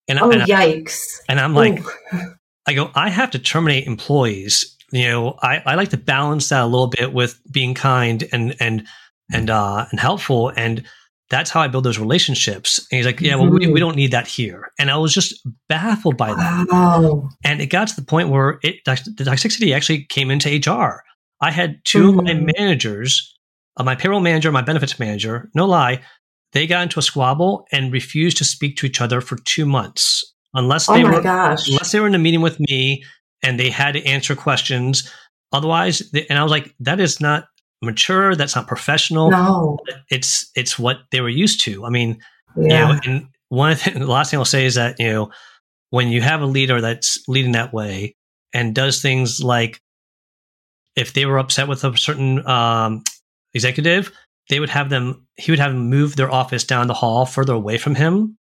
And, 0.08 0.20
oh, 0.20 0.30
and 0.32 0.42
yikes! 0.44 1.20
I, 1.22 1.34
and 1.34 1.39
I'm 1.39 1.56
like, 1.56 1.84
I 2.68 2.74
go, 2.74 2.92
I 2.94 3.10
have 3.10 3.32
to 3.32 3.39
terminate 3.39 3.88
employees. 3.88 4.77
You 4.92 5.08
know, 5.10 5.39
I, 5.42 5.63
I 5.65 5.75
like 5.75 5.89
to 5.89 5.98
balance 5.98 6.50
that 6.50 6.63
a 6.63 6.65
little 6.65 6.88
bit 6.88 7.13
with 7.13 7.39
being 7.51 7.74
kind 7.74 8.24
and 8.32 8.56
and 8.60 8.88
and 9.34 9.50
uh 9.50 9.86
and 9.89 10.00
helpful 10.00 10.50
and 10.56 10.84
that's 11.29 11.50
how 11.50 11.62
I 11.62 11.67
build 11.67 11.84
those 11.84 11.98
relationships. 11.98 12.79
And 12.91 12.98
he's 12.98 13.05
like, 13.05 13.20
yeah, 13.20 13.36
well, 13.36 13.50
we, 13.50 13.67
we 13.67 13.79
don't 13.79 13.96
need 13.96 14.12
that 14.12 14.27
here. 14.27 14.72
And 14.77 14.91
I 14.91 14.98
was 14.98 15.13
just 15.13 15.48
baffled 15.67 16.17
by 16.17 16.34
that. 16.34 16.67
Wow. 16.70 17.29
And 17.44 17.62
it 17.62 17.67
got 17.67 17.88
to 17.88 17.96
the 17.96 18.05
point 18.05 18.29
where 18.29 18.60
it, 18.62 18.75
the 18.86 19.24
toxicity 19.24 19.75
actually 19.75 20.05
came 20.05 20.29
into 20.29 20.50
HR. 20.50 21.03
I 21.41 21.51
had 21.51 21.79
2 21.86 22.00
mm-hmm. 22.00 22.20
of 22.20 22.25
my 22.25 22.32
mm-hmm. 22.32 22.50
managers, 22.58 23.36
uh, 23.77 23.84
my 23.84 23.96
payroll 23.96 24.22
manager, 24.22 24.51
my 24.51 24.62
benefits 24.62 25.00
manager, 25.00 25.50
no 25.55 25.65
lie, 25.65 26.01
they 26.53 26.67
got 26.67 26.84
into 26.84 27.00
a 27.00 27.03
squabble 27.03 27.67
and 27.72 27.91
refused 27.91 28.38
to 28.38 28.46
speak 28.46 28.77
to 28.77 28.86
each 28.86 29.01
other 29.01 29.20
for 29.20 29.36
two 29.44 29.65
months 29.65 30.24
unless 30.53 30.88
they 30.88 31.03
oh 31.03 31.12
were 31.12 31.22
gosh. 31.22 31.67
unless 31.67 31.91
they 31.91 32.00
were 32.00 32.08
in 32.08 32.15
a 32.15 32.20
meeting 32.20 32.41
with 32.41 32.60
me 32.60 33.03
and 33.44 33.60
they 33.60 33.70
had 33.70 33.94
to 33.94 34.05
answer 34.05 34.36
questions. 34.36 35.12
Otherwise, 35.51 36.00
they, 36.12 36.25
and 36.27 36.39
I 36.39 36.44
was 36.44 36.51
like, 36.51 36.74
that 36.79 37.00
is 37.00 37.20
not 37.20 37.48
mature. 37.82 38.36
That's 38.36 38.55
not 38.55 38.67
professional. 38.67 39.32
No, 39.32 39.77
it's 40.10 40.50
it's 40.55 40.79
what 40.79 41.00
they 41.12 41.22
were 41.22 41.29
used 41.29 41.62
to. 41.62 41.86
I 41.86 41.89
mean, 41.89 42.20
yeah. 42.55 42.63
you 42.63 42.70
know, 42.70 43.00
and 43.05 43.27
one 43.50 43.75
thing, 43.75 44.00
the 44.00 44.08
last 44.08 44.32
thing 44.32 44.39
I'll 44.39 44.46
say 44.46 44.65
is 44.65 44.75
that 44.75 45.00
you 45.00 45.12
know 45.12 45.32
when 45.89 46.10
you 46.10 46.22
have 46.22 46.41
a 46.41 46.46
leader 46.46 46.82
that's 46.82 47.24
leading 47.27 47.53
that 47.53 47.74
way 47.74 48.15
and 48.53 48.75
does 48.75 49.01
things 49.01 49.41
like 49.44 49.82
if 50.96 51.13
they 51.13 51.25
were 51.25 51.38
upset 51.38 51.67
with 51.67 51.84
a 51.84 51.98
certain 51.98 52.46
um, 52.48 53.03
executive, 53.53 54.12
they 54.50 54.60
would 54.60 54.70
have 54.70 54.89
them. 54.89 55.25
He 55.38 55.51
would 55.51 55.60
have 55.60 55.74
them 55.74 55.89
move 55.89 56.15
their 56.15 56.32
office 56.32 56.63
down 56.63 56.88
the 56.88 56.94
hall 56.94 57.25
further 57.25 57.53
away 57.53 57.77
from 57.77 57.96
him, 57.96 58.38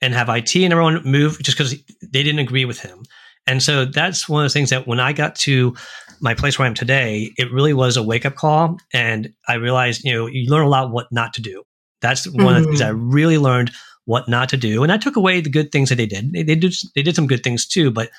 and 0.00 0.14
have 0.14 0.28
IT 0.28 0.54
and 0.56 0.72
everyone 0.72 1.02
move 1.04 1.42
just 1.42 1.56
because 1.56 1.72
they 2.02 2.22
didn't 2.22 2.40
agree 2.40 2.64
with 2.64 2.80
him. 2.80 3.02
And 3.46 3.62
so 3.62 3.84
that's 3.84 4.28
one 4.28 4.44
of 4.44 4.50
the 4.50 4.52
things 4.52 4.70
that 4.70 4.86
when 4.86 5.00
I 5.00 5.12
got 5.12 5.34
to 5.36 5.74
my 6.20 6.34
place 6.34 6.58
where 6.58 6.66
I 6.66 6.68
am 6.68 6.74
today, 6.74 7.32
it 7.36 7.52
really 7.52 7.74
was 7.74 7.96
a 7.96 8.02
wake 8.02 8.26
up 8.26 8.36
call. 8.36 8.78
And 8.92 9.32
I 9.48 9.54
realized, 9.54 10.02
you 10.04 10.12
know, 10.12 10.26
you 10.26 10.50
learn 10.50 10.66
a 10.66 10.68
lot 10.68 10.90
what 10.90 11.10
not 11.10 11.34
to 11.34 11.42
do. 11.42 11.62
That's 12.00 12.26
one 12.26 12.36
mm-hmm. 12.36 12.56
of 12.56 12.62
the 12.62 12.68
things 12.68 12.80
I 12.80 12.90
mm-hmm. 12.90 13.10
really 13.10 13.38
learned 13.38 13.72
what 14.04 14.28
not 14.28 14.48
to 14.50 14.56
do. 14.56 14.82
And 14.82 14.92
I 14.92 14.98
took 14.98 15.16
away 15.16 15.40
the 15.40 15.50
good 15.50 15.72
things 15.72 15.88
that 15.88 15.96
they 15.96 16.06
did. 16.06 16.32
They, 16.32 16.42
they 16.42 16.54
did 16.54 16.74
they 16.94 17.02
did 17.02 17.16
some 17.16 17.26
good 17.26 17.42
things 17.42 17.66
too, 17.66 17.90
but 17.90 18.10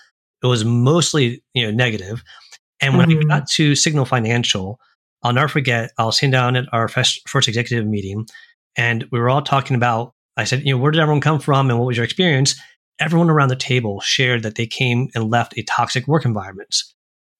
it 0.43 0.47
was 0.47 0.65
mostly, 0.65 1.43
you 1.53 1.65
know, 1.65 1.71
negative. 1.71 2.23
And 2.81 2.97
when 2.97 3.09
mm-hmm. 3.09 3.31
I 3.31 3.39
got 3.39 3.49
to 3.51 3.75
Signal 3.75 4.05
Financial, 4.05 4.79
I'll 5.23 5.33
never 5.33 5.47
forget, 5.47 5.91
I 5.97 6.05
was 6.05 6.17
sitting 6.17 6.31
down 6.31 6.55
at 6.55 6.65
our 6.71 6.87
first, 6.87 7.27
first 7.27 7.47
executive 7.47 7.87
meeting 7.87 8.27
and 8.75 9.05
we 9.11 9.19
were 9.19 9.29
all 9.29 9.41
talking 9.41 9.75
about, 9.75 10.13
I 10.37 10.43
said, 10.43 10.63
you 10.65 10.73
know, 10.73 10.81
where 10.81 10.91
did 10.91 11.01
everyone 11.01 11.21
come 11.21 11.39
from 11.39 11.69
and 11.69 11.79
what 11.79 11.85
was 11.85 11.97
your 11.97 12.03
experience? 12.03 12.55
everyone 12.99 13.29
around 13.29 13.49
the 13.49 13.55
table 13.55 13.99
shared 13.99 14.43
that 14.43 14.55
they 14.55 14.65
came 14.65 15.09
and 15.15 15.29
left 15.29 15.57
a 15.57 15.63
toxic 15.63 16.07
work 16.07 16.25
environment 16.25 16.75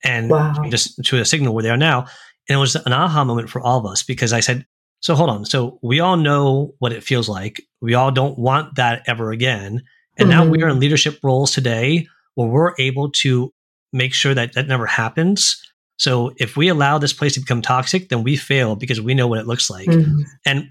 and 0.04 0.30
wow. 0.30 0.54
just 0.70 1.04
to 1.06 1.20
a 1.20 1.26
signal 1.26 1.54
where 1.54 1.64
they 1.64 1.70
are 1.70 1.78
now. 1.78 2.08
And 2.48 2.58
it 2.58 2.60
was 2.60 2.76
an 2.76 2.94
aha 2.94 3.24
moment 3.24 3.50
for 3.50 3.62
all 3.62 3.80
of 3.80 3.86
us 3.86 4.04
because 4.04 4.34
I 4.34 4.40
said, 4.40 4.66
so 5.00 5.16
hold 5.16 5.30
on. 5.30 5.46
So 5.46 5.80
we 5.82 6.00
all 6.00 6.18
know 6.18 6.74
what 6.80 6.94
it 6.94 7.04
feels 7.04 7.30
like. 7.30 7.62
We 7.82 7.94
all 7.94 8.12
don't 8.12 8.38
want 8.38 8.76
that 8.76 9.04
ever 9.08 9.32
again. 9.32 9.84
And 10.18 10.30
mm-hmm. 10.30 10.40
now 10.40 10.48
we 10.48 10.64
are 10.64 10.70
in 10.70 10.80
leadership 10.80 11.20
roles 11.24 11.52
today 11.52 12.08
where 12.36 12.48
we're 12.48 12.74
able 12.80 13.12
to 13.12 13.54
make 13.94 14.14
sure 14.14 14.34
that 14.34 14.54
that 14.54 14.68
never 14.68 14.86
happens. 14.86 15.62
So 15.98 16.34
if 16.38 16.58
we 16.58 16.68
allow 16.68 16.98
this 16.98 17.14
place 17.14 17.34
to 17.36 17.40
become 17.40 17.62
toxic, 17.62 18.10
then 18.10 18.24
we 18.24 18.36
fail 18.36 18.76
because 18.76 19.00
we 19.00 19.14
know 19.14 19.28
what 19.28 19.40
it 19.40 19.48
looks 19.48 19.70
like. 19.70 19.88
Mm-hmm. 19.88 20.22
And 20.46 20.70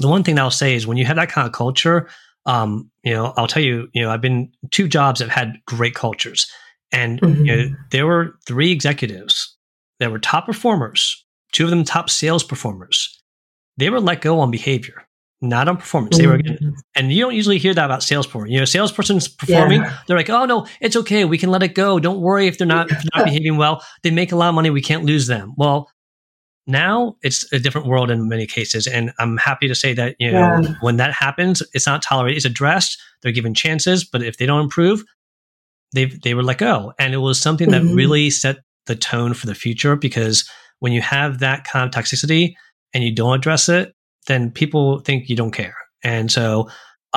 the 0.00 0.08
one 0.08 0.24
thing 0.24 0.38
I'll 0.38 0.50
say 0.50 0.74
is 0.74 0.86
when 0.86 0.96
you 0.96 1.04
have 1.04 1.16
that 1.16 1.30
kind 1.30 1.46
of 1.46 1.52
culture, 1.52 2.08
um, 2.46 2.90
you 3.02 3.12
know, 3.12 3.32
I'll 3.36 3.46
tell 3.46 3.62
you, 3.62 3.88
you 3.92 4.02
know, 4.02 4.10
I've 4.10 4.20
been 4.20 4.50
two 4.70 4.88
jobs 4.88 5.20
that 5.20 5.28
had 5.28 5.58
great 5.66 5.94
cultures, 5.94 6.50
and 6.92 7.20
mm-hmm. 7.20 7.44
you 7.44 7.56
know, 7.56 7.76
there 7.90 8.06
were 8.06 8.36
three 8.46 8.72
executives 8.72 9.56
that 10.00 10.10
were 10.10 10.18
top 10.18 10.46
performers, 10.46 11.24
two 11.52 11.64
of 11.64 11.70
them 11.70 11.84
top 11.84 12.10
sales 12.10 12.44
performers. 12.44 13.22
They 13.76 13.90
were 13.90 14.00
let 14.00 14.20
go 14.20 14.40
on 14.40 14.50
behavior, 14.50 15.06
not 15.40 15.68
on 15.68 15.76
performance. 15.76 16.16
They 16.16 16.26
were, 16.26 16.38
mm-hmm. 16.38 16.70
and 16.94 17.12
you 17.12 17.22
don't 17.22 17.34
usually 17.34 17.58
hear 17.58 17.74
that 17.74 17.84
about 17.84 18.02
salesperson. 18.02 18.50
You 18.50 18.60
know, 18.60 18.64
salesperson's 18.64 19.28
performing, 19.28 19.82
yeah. 19.82 19.98
they're 20.06 20.16
like, 20.16 20.30
"Oh 20.30 20.46
no, 20.46 20.66
it's 20.80 20.96
okay. 20.96 21.24
We 21.24 21.38
can 21.38 21.50
let 21.50 21.62
it 21.62 21.74
go. 21.74 21.98
Don't 21.98 22.20
worry 22.20 22.46
if 22.46 22.58
they're 22.58 22.66
not, 22.66 22.90
if 22.90 22.98
they're 22.98 23.20
not 23.20 23.24
behaving 23.26 23.56
well. 23.56 23.84
They 24.02 24.10
make 24.10 24.32
a 24.32 24.36
lot 24.36 24.48
of 24.48 24.54
money. 24.54 24.70
We 24.70 24.82
can't 24.82 25.04
lose 25.04 25.26
them." 25.26 25.54
Well, 25.56 25.90
now 26.66 27.16
it's 27.22 27.50
a 27.52 27.58
different 27.58 27.86
world 27.86 28.10
in 28.10 28.28
many 28.28 28.46
cases. 28.46 28.86
And 28.86 29.12
I'm 29.18 29.36
happy 29.36 29.68
to 29.68 29.74
say 29.74 29.94
that, 29.94 30.16
you 30.18 30.32
know, 30.32 30.60
yeah. 30.62 30.74
when 30.80 30.96
that 30.96 31.12
happens, 31.12 31.62
it's 31.72 31.86
not 31.86 32.02
tolerated, 32.02 32.38
it's 32.38 32.44
addressed, 32.46 32.98
they're 33.22 33.32
given 33.32 33.54
chances, 33.54 34.04
but 34.04 34.22
if 34.22 34.38
they 34.38 34.46
don't 34.46 34.62
improve, 34.62 35.04
they 35.92 36.06
they 36.06 36.34
were 36.34 36.42
let 36.42 36.58
go. 36.58 36.92
And 36.98 37.14
it 37.14 37.18
was 37.18 37.40
something 37.40 37.70
that 37.70 37.82
mm-hmm. 37.82 37.94
really 37.94 38.30
set 38.30 38.58
the 38.86 38.96
tone 38.96 39.34
for 39.34 39.46
the 39.46 39.54
future 39.54 39.96
because 39.96 40.48
when 40.80 40.92
you 40.92 41.00
have 41.00 41.38
that 41.40 41.64
kind 41.64 41.86
of 41.86 41.90
toxicity 41.92 42.54
and 42.94 43.02
you 43.02 43.14
don't 43.14 43.34
address 43.34 43.68
it, 43.68 43.94
then 44.26 44.50
people 44.50 45.00
think 45.00 45.28
you 45.28 45.36
don't 45.36 45.52
care. 45.52 45.76
And 46.04 46.30
so 46.30 46.68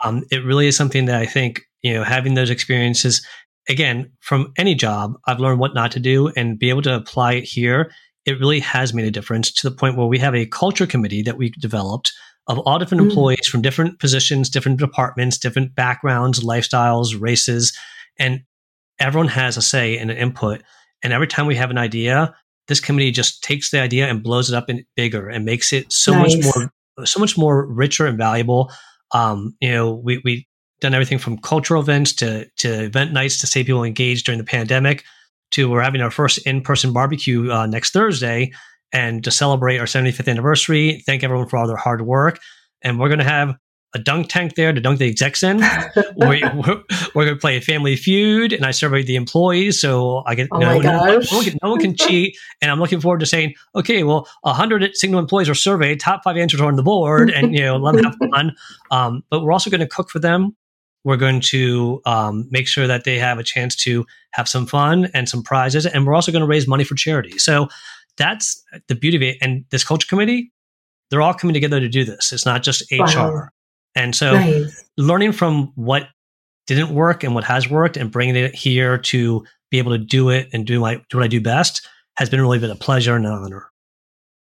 um, 0.04 0.24
it 0.32 0.44
really 0.46 0.68
is 0.68 0.78
something 0.78 1.06
that 1.06 1.22
I 1.22 1.26
think, 1.26 1.62
you 1.82 1.94
know, 1.94 2.04
having 2.04 2.34
those 2.34 2.50
experiences, 2.50 3.26
again, 3.68 4.12
from 4.22 4.54
any 4.58 4.74
job, 4.74 5.14
I've 5.28 5.40
learned 5.40 5.60
what 5.60 5.76
not 5.76 5.92
to 5.92 6.00
do 6.00 6.30
and 6.36 6.58
be 6.58 6.70
able 6.70 6.82
to 6.84 6.96
apply 6.96 7.34
it 7.34 7.44
here 7.44 7.92
it 8.30 8.40
really 8.40 8.60
has 8.60 8.94
made 8.94 9.06
a 9.06 9.12
difference 9.12 9.52
to 9.52 9.70
the 9.70 9.76
point 9.76 9.98
where 9.98 10.08
we 10.08 10.20
have 10.20 10.36
a 10.36 10.46
culture 10.46 10.86
committee 10.86 11.24
that 11.24 11.38
we 11.38 11.50
developed 11.60 12.14
of 12.48 12.60
all 12.60 12.80
different 12.80 13.02
mm. 13.02 13.10
employees 13.10 13.48
from 13.48 13.62
different 13.62 14.00
positions, 14.00 14.50
different 14.50 14.80
departments, 14.80 15.38
different 15.38 15.76
backgrounds, 15.76 16.44
lifestyles, 16.44 17.20
races, 17.20 17.76
and 18.20 18.42
everyone 19.00 19.28
has 19.28 19.58
a 19.58 19.62
say 19.62 19.98
and 19.98 20.12
an 20.12 20.18
input. 20.18 20.62
And 21.04 21.14
every 21.14 21.28
time 21.28 21.46
we 21.46 21.56
have 21.56 21.70
an 21.70 21.78
idea, 21.78 22.34
this 22.68 22.80
committee 22.80 23.12
just 23.12 23.44
takes 23.44 23.72
the 23.72 23.80
idea 23.80 24.08
and 24.08 24.22
blows 24.22 24.50
it 24.50 24.56
up 24.56 24.70
and 24.70 24.84
bigger 24.96 25.28
and 25.28 25.46
makes 25.46 25.74
it 25.74 25.92
so 25.92 26.14
nice. 26.14 26.36
much 26.36 26.56
more, 26.56 27.06
so 27.06 27.20
much 27.20 27.38
more 27.38 27.66
richer 27.66 28.06
and 28.06 28.18
valuable. 28.18 28.72
Um, 29.12 29.56
you 29.60 29.72
know, 29.72 29.94
we 29.94 30.22
we 30.24 30.48
done 30.82 30.94
everything 30.94 31.18
from 31.18 31.38
cultural 31.40 31.82
events 31.82 32.14
to 32.14 32.48
to 32.58 32.86
event 32.86 33.12
nights 33.12 33.40
to 33.40 33.48
stay 33.48 33.64
people 33.64 33.84
engaged 33.84 34.26
during 34.26 34.40
the 34.40 34.46
pandemic 34.46 35.04
to 35.52 35.70
we're 35.70 35.82
having 35.82 36.02
our 36.02 36.12
first 36.12 36.38
in-person 36.46 36.94
barbecue 36.94 37.52
uh, 37.52 37.66
next 37.66 37.92
Thursday, 37.92 38.52
and 38.92 39.24
to 39.24 39.32
celebrate 39.32 39.78
our 39.80 39.86
75th 39.86 40.28
anniversary. 40.28 41.02
Thank 41.06 41.24
everyone 41.24 41.48
for 41.48 41.58
all 41.58 41.68
their 41.68 41.76
hard 41.76 42.02
work, 42.02 42.40
and 42.82 43.00
we're 43.00 43.10
going 43.10 43.20
to 43.20 43.26
have 43.26 43.56
a 43.96 44.00
dunk 44.00 44.30
tank 44.30 44.56
there 44.56 44.72
to 44.72 44.80
dunk 44.80 45.00
the 45.00 45.08
execs 45.08 45.42
in. 45.42 45.58
we're, 46.16 46.40
we're, 46.56 46.84
we're, 47.16 47.26
going 47.26 47.36
to 47.36 47.36
play 47.36 47.58
a 47.58 47.62
Family 47.62 47.96
Feud, 47.96 48.54
and 48.54 48.66
I 48.66 48.72
surveyed 48.72 49.08
the 49.08 49.16
employees, 49.16 49.82
so 49.82 50.24
I 50.28 50.36
get 50.36 50.48
oh 50.52 50.60
no, 50.60 50.80
no, 50.80 51.04
no, 51.04 51.22
one 51.32 51.44
can, 51.44 51.58
no 51.64 51.72
one 51.72 51.80
can 51.80 51.96
cheat. 51.98 52.38
And 52.62 52.70
I'm 52.70 52.80
looking 52.80 53.02
forward 53.02 53.20
to 53.22 53.26
saying, 53.26 53.56
okay, 53.76 54.04
well, 54.04 54.28
hundred 54.46 54.96
Signal 54.96 55.20
employees 55.20 55.50
are 55.50 55.56
surveyed, 55.56 56.00
top 56.00 56.24
five 56.24 56.38
answers 56.38 56.62
are 56.62 56.68
on 56.68 56.76
the 56.76 56.84
board, 56.84 57.30
and 57.30 57.54
you 57.54 57.62
know, 57.62 57.78
let 57.78 57.96
them 57.96 58.06
have 58.06 58.18
fun. 58.32 58.56
Um, 58.92 59.24
but 59.30 59.44
we're 59.44 59.52
also 59.52 59.70
going 59.70 59.82
to 59.82 59.88
cook 59.88 60.10
for 60.10 60.18
them. 60.18 60.56
We're 61.04 61.18
going 61.18 61.42
to 61.42 62.02
um, 62.06 62.48
make 62.50 62.68
sure 62.68 62.88
that 62.88 63.04
they 63.04 63.20
have 63.20 63.38
a 63.38 63.44
chance 63.44 63.76
to 63.78 64.06
have 64.32 64.48
some 64.50 64.66
fun 64.66 65.10
and 65.14 65.30
some 65.30 65.44
prizes. 65.44 65.86
And 65.86 66.08
we're 66.08 66.16
also 66.16 66.32
going 66.32 66.42
to 66.42 66.48
raise 66.48 66.68
money 66.68 66.84
for 66.84 66.96
charity. 66.96 67.38
So 67.38 67.68
that's 68.18 68.64
the 68.88 68.96
beauty 68.96 69.18
of 69.18 69.24
it. 69.24 69.38
And 69.42 69.66
this 69.70 69.84
culture 69.84 70.08
committee, 70.08 70.52
they're 71.10 71.22
all 71.22 71.36
coming 71.36 71.54
together 71.54 71.80
to 71.80 71.88
do 71.88 72.04
this. 72.04 72.32
It's 72.34 72.46
not 72.46 72.64
just 72.64 72.92
HR. 72.92 73.18
Wow. 73.18 73.50
And 73.96 74.16
so 74.16 74.34
nice. 74.34 74.84
learning 74.98 75.34
from 75.34 75.72
what 75.76 76.08
didn't 76.68 76.90
work 76.90 77.24
and 77.24 77.34
what 77.34 77.44
has 77.44 77.70
worked 77.70 77.98
and 77.98 78.12
bringing 78.12 78.36
it 78.36 78.54
here 78.54 78.98
to 78.98 79.44
be 79.72 79.80
able 79.80 79.92
to 79.92 79.98
do 79.98 80.30
it 80.30 80.50
and 80.54 80.66
do, 80.66 80.80
my, 80.80 80.96
do 81.10 81.18
what 81.18 81.24
I 81.24 81.28
do 81.28 81.42
best 81.42 81.88
has 82.18 82.30
been 82.30 82.42
really 82.42 82.60
been 82.60 82.70
a 82.70 82.76
pleasure 82.76 83.16
and 83.16 83.26
an 83.26 83.32
honor. 83.32 83.70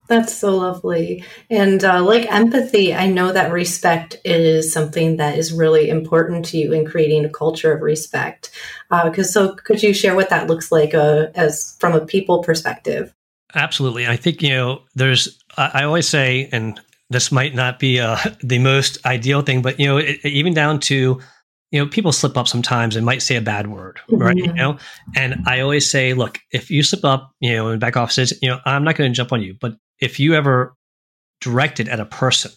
That's 0.09 0.35
so 0.35 0.55
lovely. 0.55 1.23
And 1.51 1.83
uh, 1.83 2.03
like 2.03 2.29
empathy, 2.31 2.95
I 2.95 3.05
know 3.07 3.31
that 3.31 3.51
respect 3.51 4.17
is 4.25 4.73
something 4.73 5.17
that 5.17 5.37
is 5.37 5.53
really 5.53 5.87
important 5.87 6.45
to 6.45 6.57
you 6.57 6.73
in 6.73 6.83
creating 6.83 7.25
a 7.25 7.29
culture 7.29 7.71
of 7.71 7.81
respect. 7.81 8.49
Because 8.89 9.27
uh, 9.35 9.49
so, 9.49 9.55
could 9.55 9.83
you 9.83 9.93
share 9.93 10.15
what 10.15 10.29
that 10.31 10.47
looks 10.47 10.71
like 10.71 10.95
uh, 10.95 11.27
as 11.35 11.77
from 11.79 11.93
a 11.93 12.03
people 12.03 12.41
perspective? 12.41 13.13
Absolutely. 13.53 14.07
I 14.07 14.15
think 14.15 14.41
you 14.41 14.49
know. 14.49 14.81
There's. 14.95 15.39
I, 15.57 15.71
I 15.75 15.83
always 15.83 16.07
say, 16.07 16.49
and 16.51 16.81
this 17.09 17.31
might 17.31 17.55
not 17.55 17.79
be 17.79 17.99
uh, 17.99 18.17
the 18.43 18.59
most 18.59 19.03
ideal 19.05 19.41
thing, 19.41 19.61
but 19.61 19.79
you 19.79 19.87
know, 19.87 19.97
it, 19.97 20.23
even 20.25 20.53
down 20.53 20.79
to 20.81 21.19
you 21.71 21.79
know, 21.79 21.87
people 21.87 22.11
slip 22.11 22.35
up 22.35 22.47
sometimes 22.47 22.95
and 22.95 23.05
might 23.05 23.21
say 23.21 23.35
a 23.35 23.41
bad 23.41 23.67
word, 23.67 23.99
right? 24.09 24.35
Mm-hmm. 24.35 24.47
You 24.47 24.53
know, 24.53 24.77
and 25.15 25.35
I 25.45 25.59
always 25.59 25.89
say, 25.89 26.13
look, 26.13 26.39
if 26.51 26.71
you 26.71 26.81
slip 26.81 27.05
up, 27.05 27.31
you 27.41 27.55
know, 27.55 27.69
in 27.69 27.77
back 27.77 27.95
offices, 27.95 28.33
you 28.41 28.49
know, 28.49 28.59
I'm 28.65 28.83
not 28.83 28.95
going 28.95 29.11
to 29.11 29.15
jump 29.15 29.31
on 29.31 29.41
you, 29.41 29.55
but 29.59 29.75
if 29.99 30.19
you 30.19 30.33
ever 30.33 30.75
direct 31.41 31.79
it 31.79 31.87
at 31.87 31.99
a 31.99 32.05
person, 32.05 32.51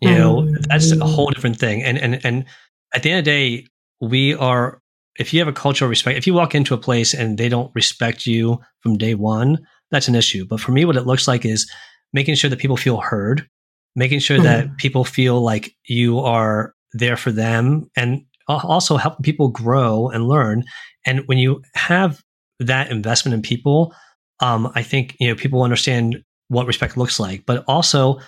you 0.00 0.10
know, 0.10 0.42
mm-hmm. 0.42 0.56
that's 0.68 0.90
a 0.90 1.04
whole 1.04 1.30
different 1.30 1.58
thing. 1.58 1.82
And 1.84 1.96
and 1.96 2.24
and 2.24 2.44
at 2.92 3.04
the 3.04 3.10
end 3.10 3.20
of 3.20 3.24
the 3.24 3.30
day, 3.30 3.66
we 4.00 4.34
are 4.34 4.80
if 5.16 5.32
you 5.32 5.38
have 5.38 5.48
a 5.48 5.52
cultural 5.52 5.88
respect, 5.88 6.18
if 6.18 6.26
you 6.26 6.34
walk 6.34 6.56
into 6.56 6.74
a 6.74 6.78
place 6.78 7.14
and 7.14 7.38
they 7.38 7.48
don't 7.48 7.70
respect 7.74 8.26
you 8.26 8.58
from 8.80 8.98
day 8.98 9.14
one, 9.14 9.64
that's 9.92 10.08
an 10.08 10.16
issue. 10.16 10.44
But 10.44 10.60
for 10.60 10.72
me, 10.72 10.84
what 10.84 10.96
it 10.96 11.06
looks 11.06 11.28
like 11.28 11.44
is 11.44 11.70
making 12.12 12.34
sure 12.34 12.50
that 12.50 12.58
people 12.58 12.76
feel 12.76 13.00
heard, 13.00 13.48
making 13.94 14.20
sure 14.20 14.36
mm-hmm. 14.36 14.44
that 14.44 14.76
people 14.78 15.04
feel 15.04 15.40
like 15.40 15.74
you 15.86 16.18
are 16.18 16.74
there 16.92 17.16
for 17.16 17.32
them, 17.32 17.90
and 17.96 18.24
also 18.48 18.96
helping 18.96 19.22
people 19.22 19.48
grow 19.48 20.08
and 20.08 20.28
learn. 20.28 20.64
And 21.06 21.22
when 21.26 21.38
you 21.38 21.62
have 21.74 22.22
that 22.60 22.90
investment 22.90 23.34
in 23.34 23.42
people, 23.42 23.94
um, 24.40 24.70
I 24.74 24.82
think 24.82 25.16
you 25.20 25.28
know 25.28 25.34
people 25.34 25.62
understand 25.62 26.22
what 26.48 26.66
respect 26.66 26.96
looks 26.96 27.18
like. 27.18 27.44
But 27.46 27.64
also, 27.66 28.18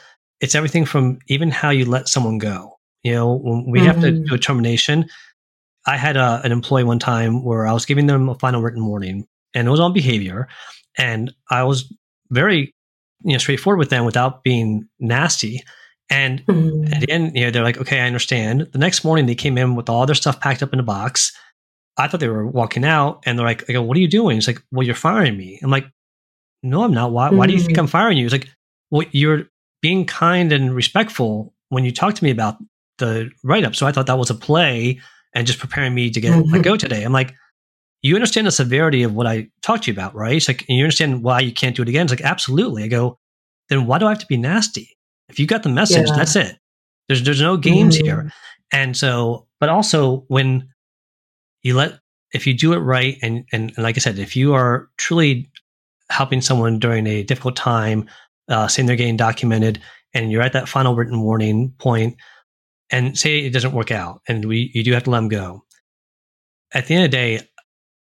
it's 0.40 0.54
everything 0.54 0.84
from 0.86 1.18
even 1.28 1.50
how 1.50 1.70
you 1.70 1.84
let 1.84 2.08
someone 2.08 2.38
go. 2.38 2.78
You 3.02 3.12
know, 3.12 3.34
when 3.34 3.70
we 3.70 3.78
mm-hmm. 3.78 3.86
have 3.86 4.00
to 4.00 4.12
mm-hmm. 4.12 4.24
do 4.24 4.34
a 4.34 4.38
termination, 4.38 5.06
I 5.86 5.96
had 5.96 6.16
a, 6.16 6.40
an 6.42 6.52
employee 6.52 6.84
one 6.84 6.98
time 6.98 7.44
where 7.44 7.66
I 7.66 7.72
was 7.72 7.84
giving 7.84 8.06
them 8.06 8.28
a 8.28 8.34
final 8.36 8.62
written 8.62 8.86
warning, 8.86 9.26
and 9.54 9.68
it 9.68 9.70
was 9.70 9.80
on 9.80 9.92
behavior, 9.92 10.48
and 10.96 11.32
I 11.50 11.64
was 11.64 11.92
very 12.30 12.74
you 13.24 13.32
know 13.32 13.38
straightforward 13.38 13.78
with 13.78 13.90
them 13.90 14.04
without 14.04 14.42
being 14.42 14.88
nasty. 15.00 15.62
And 16.10 16.44
mm-hmm. 16.44 16.92
at 16.92 17.00
the 17.00 17.10
end, 17.10 17.34
you 17.34 17.44
know, 17.44 17.50
they're 17.50 17.64
like, 17.64 17.78
"Okay, 17.78 18.00
I 18.00 18.06
understand." 18.06 18.68
The 18.72 18.78
next 18.78 19.04
morning, 19.04 19.26
they 19.26 19.34
came 19.34 19.56
in 19.56 19.74
with 19.74 19.88
all 19.88 20.06
their 20.06 20.14
stuff 20.14 20.40
packed 20.40 20.62
up 20.62 20.72
in 20.72 20.78
a 20.78 20.84
box. 20.84 21.32
I 21.96 22.08
thought 22.08 22.20
they 22.20 22.28
were 22.28 22.46
walking 22.46 22.84
out, 22.84 23.22
and 23.24 23.38
they're 23.38 23.46
like, 23.46 23.68
"I 23.68 23.72
go, 23.72 23.82
what 23.82 23.96
are 23.96 24.00
you 24.00 24.08
doing?" 24.08 24.36
It's 24.36 24.46
like, 24.46 24.62
"Well, 24.70 24.86
you're 24.86 24.94
firing 24.94 25.36
me." 25.36 25.58
I'm 25.62 25.70
like, 25.70 25.86
"No, 26.62 26.84
I'm 26.84 26.92
not. 26.92 27.12
Why? 27.12 27.28
Mm-hmm. 27.28 27.36
Why 27.38 27.46
do 27.46 27.54
you 27.54 27.58
think 27.58 27.72
mm-hmm. 27.72 27.80
I'm 27.80 27.86
firing 27.86 28.18
you?" 28.18 28.26
It's 28.26 28.32
like, 28.32 28.50
"Well, 28.90 29.06
you're 29.12 29.44
being 29.80 30.04
kind 30.04 30.52
and 30.52 30.74
respectful 30.74 31.54
when 31.70 31.84
you 31.84 31.92
talk 31.92 32.14
to 32.14 32.24
me 32.24 32.30
about 32.30 32.58
the 32.98 33.30
write 33.42 33.64
up." 33.64 33.74
So 33.74 33.86
I 33.86 33.92
thought 33.92 34.06
that 34.06 34.18
was 34.18 34.30
a 34.30 34.34
play 34.34 35.00
and 35.34 35.46
just 35.46 35.58
preparing 35.58 35.94
me 35.94 36.10
to 36.10 36.20
get 36.20 36.32
mm-hmm. 36.32 36.52
let 36.52 36.62
go 36.62 36.76
today. 36.76 37.02
I'm 37.02 37.12
like, 37.12 37.34
you 38.04 38.14
understand 38.14 38.46
the 38.46 38.52
severity 38.52 39.02
of 39.02 39.14
what 39.14 39.26
I 39.26 39.48
talked 39.62 39.84
to 39.84 39.90
you 39.90 39.94
about, 39.94 40.14
right? 40.14 40.36
It's 40.36 40.46
like, 40.46 40.66
you 40.68 40.84
understand 40.84 41.22
why 41.22 41.40
you 41.40 41.54
can't 41.54 41.74
do 41.74 41.80
it 41.80 41.88
again. 41.88 42.04
It's 42.04 42.12
like, 42.12 42.20
absolutely. 42.20 42.84
I 42.84 42.88
go, 42.88 43.18
then 43.70 43.86
why 43.86 43.98
do 43.98 44.04
I 44.04 44.10
have 44.10 44.18
to 44.18 44.26
be 44.26 44.36
nasty? 44.36 44.90
If 45.30 45.38
you 45.38 45.46
got 45.46 45.62
the 45.62 45.70
message, 45.70 46.08
yeah. 46.08 46.16
that's 46.16 46.36
it. 46.36 46.58
There's 47.08 47.22
there's 47.22 47.40
no 47.40 47.56
games 47.56 47.96
mm-hmm. 47.96 48.04
here. 48.04 48.32
And 48.70 48.94
so, 48.94 49.46
but 49.58 49.70
also 49.70 50.26
when 50.28 50.68
you 51.62 51.74
let 51.76 51.98
if 52.34 52.46
you 52.46 52.52
do 52.52 52.74
it 52.74 52.78
right 52.78 53.16
and, 53.22 53.46
and 53.52 53.72
and 53.74 53.82
like 53.82 53.96
I 53.96 54.00
said, 54.00 54.18
if 54.18 54.36
you 54.36 54.52
are 54.52 54.90
truly 54.98 55.50
helping 56.10 56.42
someone 56.42 56.78
during 56.78 57.06
a 57.06 57.22
difficult 57.22 57.56
time, 57.56 58.06
uh, 58.50 58.68
saying 58.68 58.84
they're 58.84 58.96
getting 58.96 59.16
documented, 59.16 59.80
and 60.12 60.30
you're 60.30 60.42
at 60.42 60.52
that 60.52 60.68
final 60.68 60.94
written 60.94 61.22
warning 61.22 61.72
point, 61.78 62.16
and 62.90 63.18
say 63.18 63.38
it 63.38 63.54
doesn't 63.54 63.72
work 63.72 63.90
out 63.90 64.20
and 64.28 64.44
we 64.44 64.70
you 64.74 64.84
do 64.84 64.92
have 64.92 65.04
to 65.04 65.10
let 65.10 65.18
them 65.18 65.28
go 65.28 65.64
at 66.74 66.86
the 66.86 66.94
end 66.94 67.04
of 67.04 67.10
the 67.10 67.16
day 67.16 67.40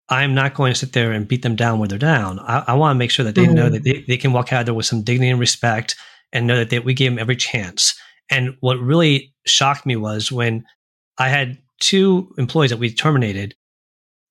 i'm 0.09 0.33
not 0.33 0.53
going 0.53 0.71
to 0.73 0.79
sit 0.79 0.93
there 0.93 1.11
and 1.11 1.27
beat 1.27 1.41
them 1.41 1.55
down 1.55 1.79
when 1.79 1.89
they're 1.89 1.97
down 1.97 2.39
i, 2.39 2.63
I 2.67 2.73
want 2.73 2.95
to 2.95 2.99
make 2.99 3.11
sure 3.11 3.25
that 3.25 3.35
they 3.35 3.45
mm-hmm. 3.45 3.55
know 3.55 3.69
that 3.69 3.83
they, 3.83 4.03
they 4.07 4.17
can 4.17 4.33
walk 4.33 4.51
out 4.53 4.65
there 4.65 4.73
with 4.73 4.85
some 4.85 5.03
dignity 5.03 5.29
and 5.29 5.39
respect 5.39 5.95
and 6.31 6.45
know 6.45 6.57
that 6.57 6.69
they, 6.69 6.79
we 6.79 6.93
gave 6.93 7.11
them 7.11 7.19
every 7.19 7.35
chance 7.35 7.99
and 8.29 8.55
what 8.59 8.79
really 8.79 9.33
shocked 9.45 9.85
me 9.85 9.95
was 9.95 10.31
when 10.31 10.65
i 11.17 11.29
had 11.29 11.57
two 11.79 12.33
employees 12.37 12.71
that 12.71 12.77
we 12.77 12.93
terminated 12.93 13.55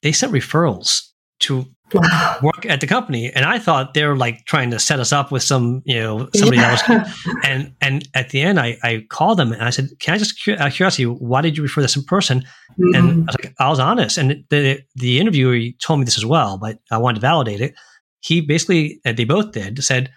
they 0.02 0.12
sent 0.12 0.32
referrals 0.32 1.02
to 1.40 1.66
wow. 1.95 2.38
work 2.42 2.66
at 2.66 2.80
the 2.80 2.87
company. 2.87 3.33
And 3.33 3.45
I 3.45 3.59
thought 3.59 3.95
they 3.95 4.04
were 4.04 4.16
like 4.16 4.45
trying 4.45 4.71
to 4.71 4.78
set 4.78 5.00
us 5.00 5.12
up 5.12 5.30
with 5.30 5.42
some, 5.42 5.83
you 5.85 5.99
know, 5.99 6.28
somebody 6.35 6.59
yeah. 6.59 6.78
else. 6.88 7.14
And 7.45 7.75
and 7.80 8.09
at 8.14 8.30
the 8.30 8.42
end, 8.42 8.59
I, 8.59 8.76
I 8.83 9.07
called 9.09 9.38
them 9.38 9.52
and 9.52 9.62
I 9.62 9.71
said, 9.71 9.88
"Can 10.00 10.14
I 10.14 10.18
just 10.18 10.33
of 10.49 10.73
curiosity, 10.73 11.04
why 11.04 11.40
did 11.40 11.57
you 11.57 11.62
refer 11.62 11.83
this 11.83 11.97
in 11.97 12.02
person?" 12.04 12.40
Mm-hmm. 12.40 12.95
And 12.95 13.23
I 13.23 13.33
was 13.33 13.37
like, 13.42 13.54
I 13.59 13.68
was 13.68 13.78
honest. 13.78 14.18
And 14.18 14.45
the 14.50 14.80
the 14.97 15.18
interviewer 15.18 15.59
told 15.80 16.00
me 16.00 16.04
this 16.04 16.18
as 16.18 16.26
well, 16.26 16.59
but 16.59 16.78
I 16.90 16.99
wanted 16.99 17.16
to 17.16 17.21
validate 17.21 17.61
it. 17.61 17.74
He 18.20 18.40
basically, 18.40 19.01
they 19.05 19.24
both 19.24 19.53
did, 19.53 19.83
said 19.83 20.11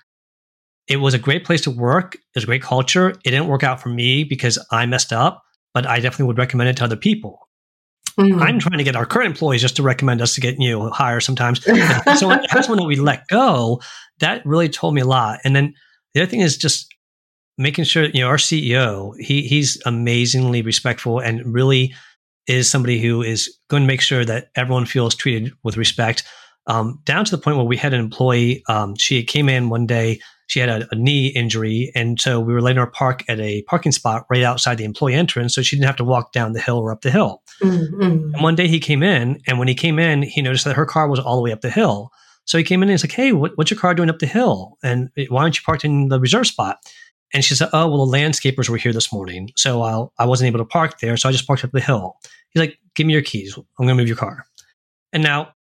it 0.88 0.98
was 0.98 1.14
a 1.14 1.20
great 1.20 1.46
place 1.46 1.62
to 1.62 1.72
work. 1.72 2.16
It 2.16 2.22
was 2.36 2.44
a 2.44 2.48
great 2.48 2.62
culture. 2.64 3.10
It 3.10 3.32
didn't 3.32 3.48
work 3.48 3.64
out 3.64 3.80
for 3.80 3.90
me 3.90 4.24
because 4.24 4.58
I 4.72 4.86
messed 4.86 5.14
up, 5.14 5.44
but 5.74 5.86
I 5.86 6.00
definitely 6.00 6.26
would 6.26 6.38
recommend 6.38 6.70
it 6.70 6.78
to 6.78 6.84
other 6.84 6.96
people. 6.96 7.48
Mm-hmm. 8.20 8.42
I'm 8.42 8.60
trying 8.60 8.78
to 8.78 8.84
get 8.84 8.96
our 8.96 9.06
current 9.06 9.28
employees 9.28 9.62
just 9.62 9.76
to 9.78 9.84
recommend 9.84 10.22
us 10.22 10.36
to 10.36 10.42
get 10.42 10.60
know, 10.60 10.90
higher 10.90 11.20
sometimes. 11.20 11.64
so 11.64 12.30
that's 12.30 12.70
when 12.70 12.86
we 12.86 12.96
let 12.96 13.28
go. 13.28 13.82
That 14.20 14.46
really 14.46 14.70
told 14.70 14.94
me 14.94 15.02
a 15.02 15.06
lot. 15.06 15.40
And 15.44 15.56
then 15.56 15.74
the 16.14 16.22
other 16.22 16.30
thing 16.30 16.42
is 16.42 16.58
just 16.58 16.94
making 17.58 17.84
sure 17.84 18.06
you 18.06 18.22
know 18.22 18.28
our 18.28 18.38
CEO 18.38 19.14
he 19.20 19.44
he's 19.44 19.82
amazingly 19.86 20.62
respectful 20.62 21.20
and 21.20 21.54
really 21.54 21.94
is 22.48 22.70
somebody 22.70 23.00
who 23.00 23.22
is 23.22 23.56
going 23.70 23.84
to 23.84 23.88
make 23.88 24.02
sure 24.02 24.26
that 24.26 24.50
everyone 24.56 24.86
feels 24.86 25.16
treated 25.16 25.52
with 25.64 25.78
respect. 25.78 26.24
Um, 26.68 27.02
down 27.06 27.26
to 27.26 27.32
the 27.32 27.42
point 27.42 27.58
where 27.58 27.66
we 27.66 27.78
had 27.78 27.94
an 27.94 28.00
employee. 28.00 28.64
Um, 28.70 28.96
she 28.96 29.24
came 29.24 29.50
in 29.50 29.70
one 29.70 29.88
day 29.88 30.20
she 30.52 30.60
had 30.60 30.68
a, 30.68 30.86
a, 30.92 30.96
knee 30.96 31.28
injury. 31.28 31.94
And 31.96 32.20
so 32.20 32.42
we 32.42 32.52
were 32.52 32.62
letting 32.62 32.78
her 32.78 32.86
park 32.86 33.24
at 33.30 33.40
a 33.40 33.62
parking 33.64 33.94
spot 33.94 34.26
right 34.30 34.44
outside 34.44 34.78
the 34.78 34.84
employee 34.84 35.14
entrance. 35.14 35.56
So 35.56 35.62
she 35.62 35.78
didn't 35.78 35.86
have 35.86 35.96
to 35.96 36.04
walk 36.04 36.34
down 36.34 36.52
the 36.52 36.60
hill 36.60 36.78
or 36.78 36.92
up 36.92 37.04
the 37.04 37.10
hill. 37.10 37.42
Mm-hmm. 37.64 38.02
And 38.34 38.44
one 38.44 38.56
day 38.56 38.68
he 38.68 38.82
came 38.82 39.02
in, 39.02 39.40
and 39.48 39.60
when 39.60 39.70
he 39.70 39.76
came 39.76 39.98
in, 39.98 40.24
he 40.24 40.42
noticed 40.42 40.66
that 40.66 40.76
her 40.76 40.86
car 40.86 41.08
was 41.08 41.22
all 41.22 41.38
the 41.38 41.42
way 41.42 41.54
up 41.54 41.62
the 41.62 41.70
hill. 41.70 42.12
So 42.44 42.58
he 42.58 42.66
came 42.66 42.84
in 42.84 42.90
and 42.90 42.92
he's 42.92 43.04
like, 43.06 43.14
Hey, 43.14 43.32
what, 43.32 43.54
what's 43.56 43.72
your 43.72 43.80
car 43.80 43.94
doing 43.94 44.10
up 44.10 44.20
the 44.20 44.26
hill? 44.26 44.78
And 44.84 45.10
why 45.30 45.44
aren't 45.44 45.56
you 45.56 45.64
parked 45.66 45.86
in 45.86 46.10
the 46.10 46.20
reserve 46.20 46.48
spot? 46.48 46.80
And 47.34 47.46
she 47.46 47.56
said, 47.56 47.70
Oh, 47.72 47.88
well, 47.88 48.06
the 48.06 48.18
landscapers 48.18 48.68
were 48.68 48.76
here 48.76 48.92
this 48.92 49.14
morning. 49.14 49.52
So 49.56 49.84
I'll, 49.84 50.12
I 50.20 50.26
wasn't 50.26 50.50
able 50.50 50.60
to 50.60 50.66
park 50.66 51.00
there. 51.00 51.16
So 51.16 51.30
I 51.30 51.32
just 51.32 51.48
parked 51.48 51.64
up 51.64 51.72
the 51.72 51.80
hill. 51.80 52.18
He's 52.50 52.60
like, 52.60 52.78
Give 52.96 53.08
me 53.08 53.14
your 53.14 53.22
keys. 53.22 53.56
I'm 53.56 53.86
going 53.86 53.96
to 53.96 53.96
move 53.96 54.10
your 54.10 54.18
car. 54.18 54.46
And 55.14 55.24
now 55.24 55.54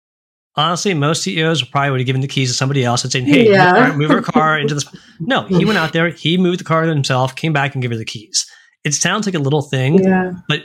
honestly, 0.57 0.95
most 0.95 1.23
CEOs 1.23 1.63
probably 1.63 1.91
would 1.91 2.01
have 2.01 2.07
given 2.07 2.23
the 2.23 2.29
keys 2.29 2.51
to 2.51 2.55
somebody 2.55 2.85
else 2.85 3.03
and 3.03 3.13
saying, 3.13 3.27
"Hey, 3.27 3.51
yeah. 3.51 3.95
move, 3.97 4.11
our 4.11 4.23
car 4.23 4.59
into 4.59 4.75
this." 4.75 4.85
No, 5.23 5.45
he 5.45 5.67
went 5.67 5.79
out 5.79 5.93
there, 5.93 6.09
he 6.09 6.39
moved 6.39 6.61
the 6.61 6.65
car 6.65 6.83
himself, 6.85 7.37
came 7.37 7.53
back 7.53 7.75
and 7.75 7.83
gave 7.83 7.91
her 7.91 7.97
the 7.97 8.07
keys. 8.07 8.47
It 8.85 8.95
sounds 8.95 9.27
like 9.27 9.35
a 9.35 9.39
little 9.39 9.61
thing, 9.61 10.03
yeah. 10.03 10.33
but 10.49 10.65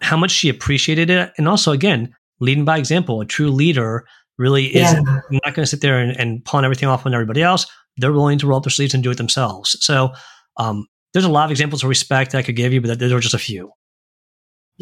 how 0.00 0.16
much 0.16 0.30
she 0.30 0.48
appreciated 0.48 1.10
it, 1.10 1.30
and 1.36 1.46
also 1.46 1.72
again, 1.72 2.14
leading 2.40 2.64
by 2.64 2.78
example. 2.78 3.20
A 3.20 3.26
true 3.26 3.50
leader 3.50 4.06
really 4.38 4.66
is 4.66 4.92
yeah. 4.92 5.20
not 5.30 5.54
going 5.54 5.62
to 5.62 5.66
sit 5.66 5.82
there 5.82 5.98
and, 5.98 6.18
and 6.18 6.42
pawn 6.44 6.64
everything 6.64 6.88
off 6.88 7.04
on 7.04 7.12
everybody 7.12 7.42
else. 7.42 7.66
They're 7.98 8.12
willing 8.12 8.38
to 8.38 8.46
roll 8.46 8.56
up 8.56 8.64
their 8.64 8.70
sleeves 8.70 8.94
and 8.94 9.02
do 9.02 9.10
it 9.10 9.18
themselves. 9.18 9.76
So, 9.84 10.12
um, 10.56 10.86
there's 11.12 11.26
a 11.26 11.30
lot 11.30 11.44
of 11.44 11.50
examples 11.50 11.82
of 11.82 11.90
respect 11.90 12.34
I 12.34 12.42
could 12.42 12.56
give 12.56 12.72
you, 12.72 12.80
but 12.80 12.98
there 12.98 13.14
are 13.14 13.20
just 13.20 13.34
a 13.34 13.38
few. 13.38 13.70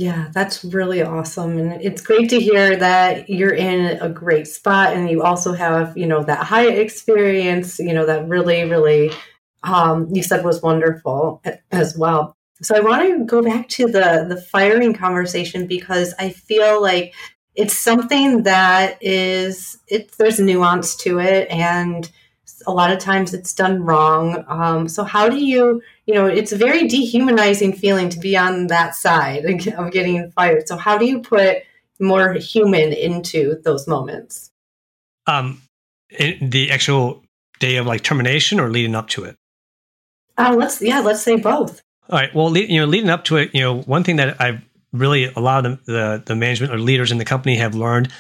Yeah, 0.01 0.31
that's 0.33 0.65
really 0.65 1.03
awesome. 1.03 1.59
And 1.59 1.83
it's 1.83 2.01
great 2.01 2.31
to 2.31 2.41
hear 2.41 2.75
that 2.75 3.29
you're 3.29 3.53
in 3.53 3.99
a 4.01 4.09
great 4.09 4.49
spot 4.49 4.95
and 4.95 5.11
you 5.11 5.23
also 5.23 5.53
have, 5.53 5.95
you 5.95 6.07
know, 6.07 6.25
that 6.25 6.43
Hyatt 6.43 6.79
experience, 6.79 7.79
you 7.79 7.93
know, 7.93 8.07
that 8.07 8.27
really, 8.27 8.65
really, 8.65 9.11
um, 9.63 10.09
you 10.11 10.23
said 10.23 10.43
was 10.43 10.63
wonderful 10.63 11.43
as 11.71 11.99
well. 11.99 12.35
So 12.63 12.75
I 12.75 12.81
want 12.81 13.03
to 13.03 13.27
go 13.27 13.43
back 13.43 13.69
to 13.71 13.89
the 13.89 14.25
the 14.27 14.41
firing 14.41 14.95
conversation 14.95 15.67
because 15.67 16.15
I 16.19 16.31
feel 16.31 16.81
like 16.81 17.15
it's 17.55 17.77
something 17.79 18.45
that 18.45 18.97
is 19.03 19.79
it's 19.87 20.17
there's 20.17 20.41
nuance 20.41 20.97
to 21.05 21.19
it 21.21 21.47
and 21.51 22.11
a 22.67 22.73
lot 22.73 22.93
of 22.93 22.99
times 22.99 23.35
it's 23.35 23.55
done 23.55 23.85
wrong. 23.85 24.45
Um, 24.49 24.89
so 24.89 25.05
how 25.05 25.29
do 25.29 25.39
you, 25.39 25.83
you 26.07 26.15
know, 26.15 26.27
it's 26.27 26.53
a 26.53 26.57
very 26.57 26.87
dehumanizing 26.87 27.75
feeling 27.75 28.09
to 28.11 28.19
be 28.19 28.37
on 28.37 28.69
that 28.69 28.95
side 28.95 29.45
of 29.45 29.93
getting 29.93 30.31
fired. 30.33 30.69
So 30.69 30.77
how 30.77 30.99
do 30.99 31.07
you 31.07 31.21
put 31.21 31.59
more 31.99 32.35
human 32.35 32.93
into 32.93 33.61
those 33.63 33.87
moments? 33.87 34.51
Um, 35.27 35.63
the 36.19 36.71
actual 36.71 37.23
day 37.61 37.77
of 37.77 37.87
like 37.87 38.03
termination 38.03 38.59
or 38.59 38.71
leading 38.71 38.95
up 38.95 39.09
to 39.11 39.25
it? 39.25 39.37
Uh, 40.37 40.55
let's 40.57 40.81
yeah, 40.81 41.01
let's 41.01 41.23
say 41.23 41.37
both. 41.37 41.83
All 42.09 42.19
right. 42.19 42.35
Well, 42.35 42.57
you 42.57 42.81
know, 42.81 42.87
leading 42.87 43.11
up 43.11 43.25
to 43.27 43.37
it, 43.37 43.55
you 43.55 43.61
know, 43.61 43.83
one 43.83 44.03
thing 44.03 44.17
that 44.17 44.41
I've 44.41 44.63
really 44.93 45.25
a 45.25 45.39
lot 45.39 45.65
of 45.67 45.85
the, 45.85 45.93
the, 45.93 46.23
the 46.27 46.37
management 46.37 46.73
or 46.73 46.79
leaders 46.79 47.13
in 47.13 47.19
the 47.19 47.25
company 47.25 47.57
have 47.57 47.75
learned, 47.75 48.11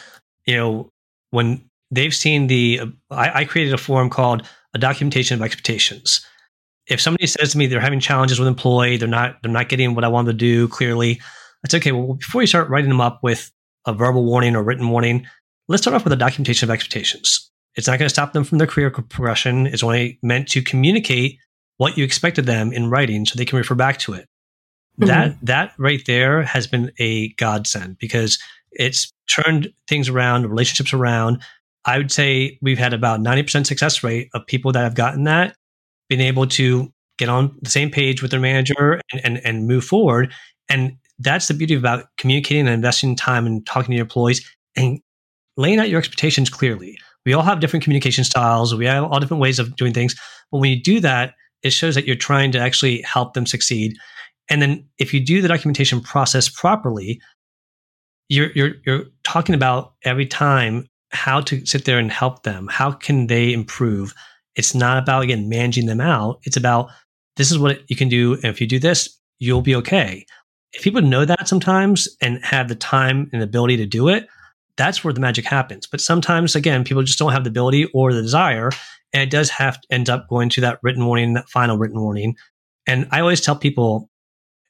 you 0.46 0.56
know, 0.56 0.90
when 1.30 1.64
they've 1.90 2.14
seen 2.14 2.46
the 2.46 2.80
I, 3.10 3.40
I, 3.40 3.44
created 3.44 3.74
a 3.74 3.78
form 3.78 4.10
called 4.10 4.46
a 4.74 4.78
documentation 4.78 5.34
of 5.34 5.42
expectations. 5.42 6.24
If 6.86 7.00
somebody 7.00 7.26
says 7.26 7.52
to 7.52 7.58
me 7.58 7.66
they're 7.66 7.80
having 7.80 8.00
challenges 8.00 8.38
with 8.38 8.48
employee 8.48 8.96
they're 8.96 9.08
not 9.08 9.42
they're 9.42 9.52
not 9.52 9.68
getting 9.68 9.94
what 9.94 10.04
i 10.04 10.08
want 10.08 10.26
them 10.26 10.36
to 10.36 10.38
do 10.38 10.66
clearly 10.68 11.20
it's 11.62 11.74
okay 11.74 11.92
well 11.92 12.14
before 12.14 12.40
you 12.40 12.46
start 12.46 12.68
writing 12.68 12.90
them 12.90 13.00
up 13.00 13.20
with 13.22 13.52
a 13.86 13.92
verbal 13.92 14.24
warning 14.24 14.56
or 14.56 14.62
written 14.62 14.88
warning 14.88 15.26
let's 15.70 15.82
start 15.82 15.94
off 15.94 16.02
with 16.02 16.12
a 16.12 16.16
documentation 16.16 16.68
of 16.68 16.74
expectations. 16.74 17.48
It's 17.76 17.86
not 17.86 18.00
going 18.00 18.06
to 18.06 18.12
stop 18.12 18.32
them 18.32 18.42
from 18.42 18.58
their 18.58 18.66
career 18.66 18.90
progression. 18.90 19.68
It's 19.68 19.84
only 19.84 20.18
meant 20.20 20.48
to 20.48 20.62
communicate 20.62 21.38
what 21.76 21.96
you 21.96 22.04
expected 22.04 22.44
them 22.44 22.72
in 22.72 22.90
writing 22.90 23.24
so 23.24 23.36
they 23.36 23.44
can 23.44 23.56
refer 23.56 23.76
back 23.76 23.98
to 24.00 24.12
it. 24.12 24.26
Mm-hmm. 25.00 25.06
that 25.06 25.36
that 25.42 25.72
right 25.78 26.02
there 26.06 26.42
has 26.42 26.66
been 26.66 26.90
a 26.98 27.28
godsend 27.34 27.96
because 27.98 28.38
it's 28.72 29.12
turned 29.32 29.72
things 29.86 30.08
around 30.08 30.46
relationships 30.46 30.92
around 30.92 31.40
I 31.84 31.98
would 31.98 32.12
say 32.12 32.58
we've 32.60 32.78
had 32.78 32.92
about 32.92 33.20
90% 33.20 33.66
success 33.66 34.02
rate 34.02 34.28
of 34.34 34.46
people 34.46 34.72
that 34.72 34.82
have 34.82 34.94
gotten 34.94 35.24
that, 35.24 35.56
been 36.08 36.20
able 36.20 36.46
to 36.48 36.92
get 37.18 37.28
on 37.28 37.56
the 37.62 37.70
same 37.70 37.90
page 37.90 38.22
with 38.22 38.30
their 38.30 38.40
manager 38.40 39.00
and, 39.12 39.20
and, 39.24 39.40
and 39.44 39.66
move 39.66 39.84
forward. 39.84 40.32
And 40.68 40.96
that's 41.18 41.48
the 41.48 41.54
beauty 41.54 41.74
about 41.74 42.06
communicating 42.16 42.66
and 42.66 42.74
investing 42.74 43.16
time 43.16 43.46
and 43.46 43.64
talking 43.66 43.90
to 43.90 43.96
your 43.96 44.04
employees 44.04 44.48
and 44.76 45.00
laying 45.56 45.78
out 45.78 45.90
your 45.90 45.98
expectations 45.98 46.48
clearly. 46.48 46.98
We 47.26 47.34
all 47.34 47.42
have 47.42 47.60
different 47.60 47.82
communication 47.82 48.24
styles. 48.24 48.74
We 48.74 48.86
have 48.86 49.04
all 49.04 49.20
different 49.20 49.42
ways 49.42 49.58
of 49.58 49.76
doing 49.76 49.92
things. 49.92 50.14
But 50.50 50.58
when 50.58 50.70
you 50.70 50.82
do 50.82 51.00
that, 51.00 51.34
it 51.62 51.70
shows 51.70 51.94
that 51.94 52.06
you're 52.06 52.16
trying 52.16 52.52
to 52.52 52.58
actually 52.58 53.02
help 53.02 53.34
them 53.34 53.44
succeed. 53.46 53.94
And 54.48 54.62
then 54.62 54.88
if 54.98 55.12
you 55.12 55.24
do 55.24 55.42
the 55.42 55.48
documentation 55.48 56.00
process 56.00 56.48
properly, 56.48 57.20
you're, 58.28 58.50
you're, 58.52 58.72
you're 58.86 59.04
talking 59.22 59.54
about 59.54 59.92
every 60.04 60.26
time 60.26 60.86
how 61.10 61.40
to 61.42 61.64
sit 61.66 61.84
there 61.84 61.98
and 61.98 62.10
help 62.10 62.42
them. 62.42 62.68
How 62.70 62.92
can 62.92 63.26
they 63.26 63.52
improve? 63.52 64.14
It's 64.56 64.74
not 64.74 65.02
about, 65.02 65.22
again, 65.22 65.48
managing 65.48 65.86
them 65.86 66.00
out. 66.00 66.40
It's 66.44 66.56
about 66.56 66.90
this 67.36 67.50
is 67.50 67.58
what 67.58 67.88
you 67.88 67.96
can 67.96 68.08
do. 68.08 68.34
And 68.34 68.46
if 68.46 68.60
you 68.60 68.66
do 68.66 68.78
this, 68.78 69.18
you'll 69.38 69.62
be 69.62 69.74
okay. 69.76 70.26
If 70.72 70.82
people 70.82 71.02
know 71.02 71.24
that 71.24 71.48
sometimes 71.48 72.08
and 72.20 72.44
have 72.44 72.68
the 72.68 72.74
time 72.74 73.28
and 73.32 73.42
ability 73.42 73.76
to 73.78 73.86
do 73.86 74.08
it, 74.08 74.28
that's 74.76 75.02
where 75.02 75.12
the 75.12 75.20
magic 75.20 75.44
happens. 75.44 75.86
But 75.86 76.00
sometimes, 76.00 76.54
again, 76.54 76.84
people 76.84 77.02
just 77.02 77.18
don't 77.18 77.32
have 77.32 77.44
the 77.44 77.50
ability 77.50 77.86
or 77.92 78.12
the 78.12 78.22
desire. 78.22 78.70
And 79.12 79.22
it 79.22 79.30
does 79.30 79.50
have 79.50 79.80
to 79.80 79.88
end 79.90 80.08
up 80.08 80.28
going 80.28 80.48
to 80.50 80.60
that 80.62 80.78
written 80.82 81.04
warning, 81.06 81.34
that 81.34 81.48
final 81.48 81.76
written 81.76 82.00
warning. 82.00 82.36
And 82.86 83.08
I 83.10 83.20
always 83.20 83.40
tell 83.40 83.56
people 83.56 84.08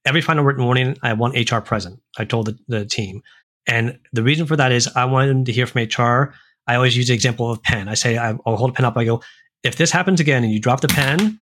every 0.04 0.20
final 0.20 0.44
written 0.44 0.64
warning, 0.64 0.96
I 1.02 1.12
want 1.12 1.50
HR 1.50 1.58
present. 1.58 2.00
I 2.18 2.24
told 2.24 2.46
the, 2.46 2.58
the 2.68 2.84
team. 2.86 3.22
And 3.70 3.98
the 4.12 4.22
reason 4.22 4.46
for 4.46 4.56
that 4.56 4.72
is 4.72 4.88
I 4.96 5.04
want 5.04 5.28
them 5.28 5.44
to 5.44 5.52
hear 5.52 5.64
from 5.64 5.82
HR. 5.82 6.34
I 6.66 6.74
always 6.74 6.96
use 6.96 7.06
the 7.06 7.14
example 7.14 7.50
of 7.50 7.62
pen. 7.62 7.88
I 7.88 7.94
say, 7.94 8.18
I'll 8.18 8.40
hold 8.44 8.70
a 8.70 8.72
pen 8.72 8.84
up. 8.84 8.96
I 8.96 9.04
go, 9.04 9.22
if 9.62 9.76
this 9.76 9.92
happens 9.92 10.20
again 10.20 10.42
and 10.42 10.52
you 10.52 10.60
drop 10.60 10.80
the 10.80 10.88
pen, 10.88 11.40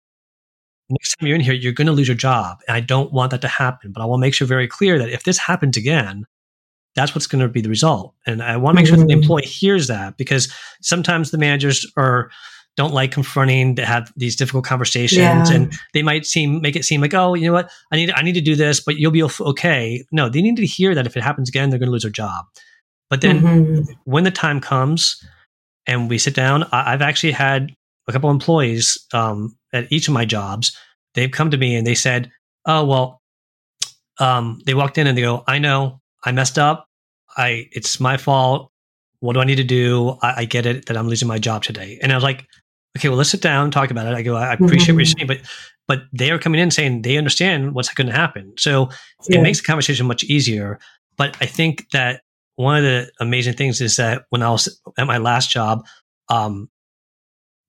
next 0.90 1.16
time 1.16 1.26
you're 1.26 1.34
in 1.34 1.40
here, 1.40 1.54
you're 1.54 1.72
going 1.72 1.86
to 1.86 1.92
lose 1.92 2.06
your 2.06 2.16
job. 2.16 2.58
And 2.68 2.76
I 2.76 2.80
don't 2.80 3.12
want 3.12 3.30
that 3.30 3.40
to 3.40 3.48
happen. 3.48 3.92
But 3.92 4.02
I 4.02 4.04
will 4.04 4.18
make 4.18 4.34
sure 4.34 4.46
very 4.46 4.68
clear 4.68 4.98
that 4.98 5.08
if 5.08 5.24
this 5.24 5.38
happens 5.38 5.78
again, 5.78 6.24
that's 6.94 7.14
what's 7.14 7.26
going 7.26 7.40
to 7.40 7.48
be 7.48 7.62
the 7.62 7.68
result. 7.70 8.14
And 8.26 8.42
I 8.42 8.58
want 8.58 8.76
to 8.76 8.82
make 8.82 8.88
sure 8.88 8.96
that 8.98 9.06
the 9.06 9.12
mm-hmm. 9.14 9.22
employee 9.22 9.42
hears 9.42 9.86
that 9.86 10.18
because 10.18 10.52
sometimes 10.82 11.30
the 11.30 11.38
managers 11.38 11.90
are 11.96 12.30
don't 12.78 12.94
like 12.94 13.10
confronting 13.10 13.74
to 13.74 13.84
have 13.84 14.12
these 14.16 14.36
difficult 14.36 14.64
conversations 14.64 15.50
yeah. 15.50 15.52
and 15.52 15.72
they 15.94 16.02
might 16.02 16.24
seem 16.24 16.62
make 16.62 16.76
it 16.76 16.84
seem 16.84 17.00
like 17.00 17.12
oh 17.12 17.34
you 17.34 17.44
know 17.44 17.52
what 17.52 17.68
i 17.90 17.96
need 17.96 18.08
i 18.12 18.22
need 18.22 18.34
to 18.34 18.40
do 18.40 18.54
this 18.54 18.78
but 18.78 18.96
you'll 18.96 19.10
be 19.10 19.22
okay 19.22 20.04
no 20.12 20.28
they 20.28 20.40
need 20.40 20.56
to 20.56 20.64
hear 20.64 20.94
that 20.94 21.04
if 21.04 21.16
it 21.16 21.24
happens 21.24 21.48
again 21.48 21.70
they're 21.70 21.78
going 21.80 21.88
to 21.88 21.92
lose 21.92 22.04
their 22.04 22.10
job 22.12 22.44
but 23.10 23.20
then 23.20 23.40
mm-hmm. 23.40 23.92
when 24.04 24.22
the 24.22 24.30
time 24.30 24.60
comes 24.60 25.20
and 25.88 26.08
we 26.08 26.18
sit 26.18 26.36
down 26.36 26.64
I, 26.70 26.92
have 26.92 27.02
actually 27.02 27.32
had 27.32 27.74
a 28.06 28.12
couple 28.12 28.30
employees 28.30 28.96
um, 29.12 29.56
at 29.72 29.90
each 29.90 30.06
of 30.06 30.14
my 30.14 30.24
jobs 30.24 30.76
they've 31.14 31.30
come 31.30 31.50
to 31.50 31.56
me 31.56 31.74
and 31.74 31.84
they 31.84 31.96
said 31.96 32.30
oh 32.64 32.84
well 32.84 33.20
um, 34.20 34.60
they 34.66 34.74
walked 34.74 34.98
in 34.98 35.08
and 35.08 35.18
they 35.18 35.22
go 35.22 35.42
i 35.48 35.58
know 35.58 36.00
i 36.24 36.30
messed 36.30 36.60
up 36.60 36.86
i 37.36 37.66
it's 37.72 37.98
my 37.98 38.16
fault 38.16 38.70
what 39.20 39.32
do 39.32 39.40
I 39.40 39.44
need 39.44 39.56
to 39.56 39.64
do? 39.64 40.16
I, 40.22 40.42
I, 40.42 40.44
get 40.44 40.64
it 40.64 40.86
that 40.86 40.96
I'm 40.96 41.08
losing 41.08 41.26
my 41.26 41.40
job 41.40 41.64
today. 41.64 41.98
And 42.00 42.12
I 42.12 42.14
was 42.14 42.22
like, 42.22 42.46
okay, 42.96 43.08
well, 43.08 43.18
let's 43.18 43.30
sit 43.30 43.42
down 43.42 43.64
and 43.64 43.72
talk 43.72 43.90
about 43.90 44.06
it. 44.06 44.14
I 44.14 44.22
go, 44.22 44.36
I 44.36 44.52
appreciate 44.52 44.80
mm-hmm. 44.80 44.96
what 44.96 44.98
you're 44.98 45.04
mm-hmm. 45.04 45.18
saying, 45.18 45.26
but 45.26 45.40
but 45.88 46.02
they 46.12 46.30
are 46.30 46.38
coming 46.38 46.60
in 46.60 46.70
saying 46.70 47.02
they 47.02 47.16
understand 47.16 47.74
what's 47.74 47.92
going 47.92 48.06
to 48.08 48.12
happen. 48.12 48.52
So 48.58 48.90
yeah. 49.28 49.38
it 49.38 49.42
makes 49.42 49.60
the 49.60 49.66
conversation 49.66 50.06
much 50.06 50.22
easier. 50.24 50.78
But 51.16 51.36
I 51.40 51.46
think 51.46 51.88
that 51.90 52.20
one 52.56 52.76
of 52.76 52.82
the 52.82 53.10
amazing 53.20 53.54
things 53.54 53.80
is 53.80 53.96
that 53.96 54.24
when 54.28 54.42
I 54.42 54.50
was 54.50 54.80
at 54.98 55.06
my 55.06 55.16
last 55.16 55.50
job, 55.50 55.86
um, 56.28 56.68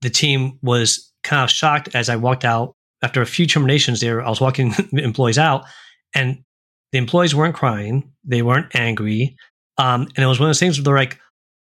the 0.02 0.10
team 0.10 0.60
was 0.62 1.12
kind 1.24 1.44
of 1.44 1.50
shocked 1.50 1.96
as 1.96 2.10
I 2.10 2.18
walked 2.18 2.44
out 2.44 2.76
after 3.02 3.22
a 3.22 3.26
few 3.26 3.46
terminations 3.46 4.02
there. 4.02 4.22
I 4.22 4.30
was 4.30 4.42
walking 4.42 4.74
employees 4.94 5.38
out 5.38 5.66
and 6.14 6.44
the 6.92 6.98
employees 6.98 7.34
weren't 7.34 7.56
crying. 7.56 8.12
They 8.26 8.42
weren't 8.42 8.76
angry. 8.76 9.38
Um, 9.78 10.08
and 10.16 10.20
it 10.20 10.28
was 10.28 10.40
one 10.40 10.48
of 10.48 10.50
those 10.50 10.60
things 10.60 10.78
where 10.78 10.84
they're 10.84 10.96
like, 10.96 11.20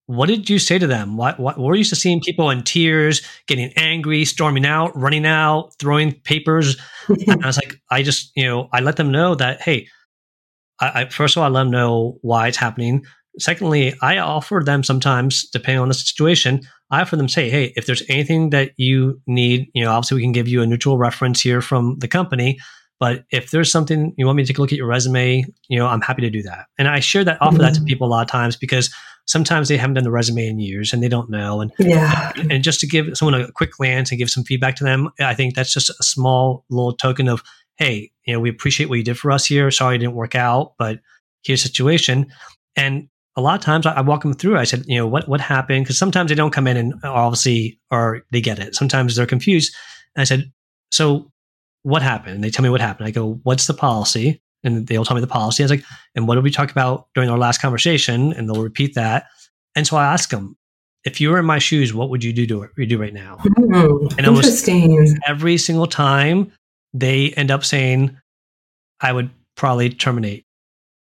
what 0.07 0.29
did 0.29 0.49
you 0.49 0.59
say 0.59 0.79
to 0.79 0.87
them? 0.87 1.16
What, 1.16 1.38
what 1.40 1.59
we're 1.59 1.75
used 1.75 1.90
to 1.90 1.97
seeing 1.97 2.21
people 2.21 2.51
in 2.51 2.62
tears, 2.62 3.23
getting 3.47 3.73
angry, 3.77 4.25
storming 4.25 4.64
out, 4.64 4.97
running 4.97 5.27
out, 5.27 5.73
throwing 5.79 6.12
papers. 6.12 6.77
and 7.09 7.42
I 7.42 7.47
was 7.47 7.57
like, 7.57 7.81
I 7.90 8.03
just, 8.03 8.31
you 8.37 8.45
know, 8.45 8.69
I 8.73 8.81
let 8.81 8.97
them 8.97 9.11
know 9.11 9.35
that, 9.35 9.61
hey, 9.61 9.88
I, 10.81 11.03
I, 11.03 11.09
first 11.09 11.37
of 11.37 11.40
all, 11.42 11.47
I 11.47 11.51
let 11.51 11.64
them 11.64 11.73
know 11.73 12.19
why 12.23 12.47
it's 12.47 12.57
happening. 12.57 13.05
Secondly, 13.38 13.95
I 14.01 14.19
offer 14.19 14.62
them 14.64 14.83
sometimes, 14.83 15.49
depending 15.51 15.81
on 15.81 15.88
the 15.88 15.95
situation, 15.95 16.62
I 16.90 17.03
offer 17.03 17.16
them 17.16 17.29
say, 17.29 17.51
hey, 17.51 17.73
if 17.77 17.87
there's 17.87 18.03
anything 18.09 18.51
that 18.51 18.73
you 18.77 19.21
need, 19.27 19.69
you 19.75 19.85
know, 19.85 19.90
obviously 19.90 20.16
we 20.16 20.23
can 20.23 20.33
give 20.33 20.49
you 20.49 20.62
a 20.62 20.66
neutral 20.66 20.99
reference 20.99 21.40
here 21.40 21.61
from 21.61 21.99
the 21.99 22.09
company. 22.09 22.59
But 22.99 23.25
if 23.31 23.51
there's 23.51 23.71
something 23.71 24.14
you 24.16 24.25
want 24.25 24.37
me 24.37 24.45
to 24.45 24.47
take 24.47 24.59
a 24.59 24.61
look 24.61 24.73
at 24.73 24.79
your 24.79 24.87
resume, 24.87 25.45
you 25.69 25.79
know, 25.79 25.87
I'm 25.87 26.01
happy 26.01 26.23
to 26.23 26.31
do 26.31 26.42
that. 26.45 26.66
And 26.79 26.88
I 26.88 27.01
share 27.01 27.25
that, 27.25 27.42
offer 27.42 27.55
mm-hmm. 27.55 27.62
that 27.62 27.75
to 27.75 27.81
mm-hmm. 27.81 27.87
people 27.87 28.07
a 28.07 28.11
lot 28.11 28.23
of 28.23 28.31
times 28.31 28.57
because 28.57 28.95
sometimes 29.27 29.69
they 29.69 29.77
haven't 29.77 29.95
done 29.95 30.05
the 30.05 30.11
resume 30.11 30.47
in 30.47 30.59
years 30.59 30.93
and 30.93 31.03
they 31.03 31.09
don't 31.09 31.31
know. 31.31 31.61
And 31.61 31.73
yeah, 31.79 32.33
and 32.51 32.62
just 32.62 32.81
to 32.81 32.87
give 32.87 33.17
someone 33.17 33.41
a 33.41 33.53
quick 33.53 33.73
glance 33.73 34.11
and 34.11 34.19
give 34.19 34.31
some 34.31 34.45
feedback 34.45 34.77
to 34.77 34.85
them, 34.85 35.11
I 35.21 35.35
think 35.35 35.55
that's 35.55 35.73
just 35.73 35.91
a 35.91 36.03
small 36.03 36.65
little 36.71 36.95
token 36.95 37.29
of, 37.29 37.43
hey, 37.77 38.11
you 38.25 38.33
know, 38.33 38.41
we 38.41 38.49
appreciate 38.49 38.89
what 38.89 38.99
you 38.99 39.05
did 39.05 39.19
for 39.19 39.31
us 39.31 39.45
here. 39.45 39.71
Sorry 39.71 39.97
it 39.97 39.99
didn't 39.99 40.15
work 40.15 40.35
out, 40.35 40.75
but 40.79 41.01
here's 41.43 41.62
the 41.62 41.69
situation. 41.69 42.27
And 42.77 43.09
a 43.37 43.41
lot 43.41 43.59
of 43.59 43.65
times 43.65 43.85
I, 43.85 43.93
I 43.93 44.01
walk 44.01 44.23
them 44.23 44.33
through. 44.33 44.57
I 44.57 44.65
said, 44.65 44.85
you 44.87 44.97
know, 44.97 45.07
what 45.07 45.29
what 45.29 45.41
happened? 45.41 45.85
Because 45.85 45.99
sometimes 45.99 46.31
they 46.31 46.35
don't 46.35 46.53
come 46.53 46.67
in 46.67 46.77
and 46.77 46.95
obviously 47.05 47.79
or 47.91 48.23
they 48.33 48.41
get 48.41 48.59
it. 48.59 48.75
Sometimes 48.75 49.17
they're 49.17 49.27
confused. 49.27 49.75
And 50.15 50.23
I 50.23 50.25
said, 50.25 50.51
so 50.91 51.31
what 51.83 52.03
happened? 52.03 52.37
And 52.37 52.45
they 52.45 52.51
tell 52.51 52.62
me 52.62 52.71
what 52.71 52.81
happened. 52.81 53.07
I 53.07 53.11
go, 53.11 53.41
what's 53.43 53.67
the 53.67 53.75
policy? 53.75 54.43
And 54.66 54.87
they'll 54.87 55.05
tell 55.05 55.14
me 55.14 55.20
the 55.20 55.26
policy. 55.26 55.62
I 55.62 55.64
was 55.64 55.70
like, 55.70 55.85
and 56.14 56.26
what 56.29 56.35
did 56.35 56.44
we 56.44 56.50
talk 56.50 56.70
about 56.70 57.09
during 57.14 57.31
our 57.31 57.38
last 57.38 57.62
conversation? 57.62 58.33
And 58.33 58.48
they'll 58.48 58.62
repeat 58.62 58.94
that. 58.94 59.26
And 59.74 59.87
so 59.87 59.96
I 59.96 60.12
ask 60.12 60.31
them, 60.31 60.57
if 61.05 61.20
you 61.20 61.31
were 61.31 61.38
in 61.38 61.44
my 61.44 61.59
shoes, 61.59 61.94
what 61.94 62.11
would 62.11 62.24
you 62.24 62.33
do 62.33 62.46
to 62.46 62.68
you 62.76 62.87
do 62.87 62.98
right 62.98 63.14
now? 63.14 63.37
Mm, 63.44 64.18
and 64.18 64.26
interesting. 64.26 65.16
every 65.26 65.57
single 65.57 65.87
time 65.87 66.52
they 66.92 67.31
end 67.31 67.50
up 67.50 67.64
saying, 67.64 68.16
I 69.00 69.12
would 69.12 69.31
probably 69.55 69.90
terminate 69.90 70.46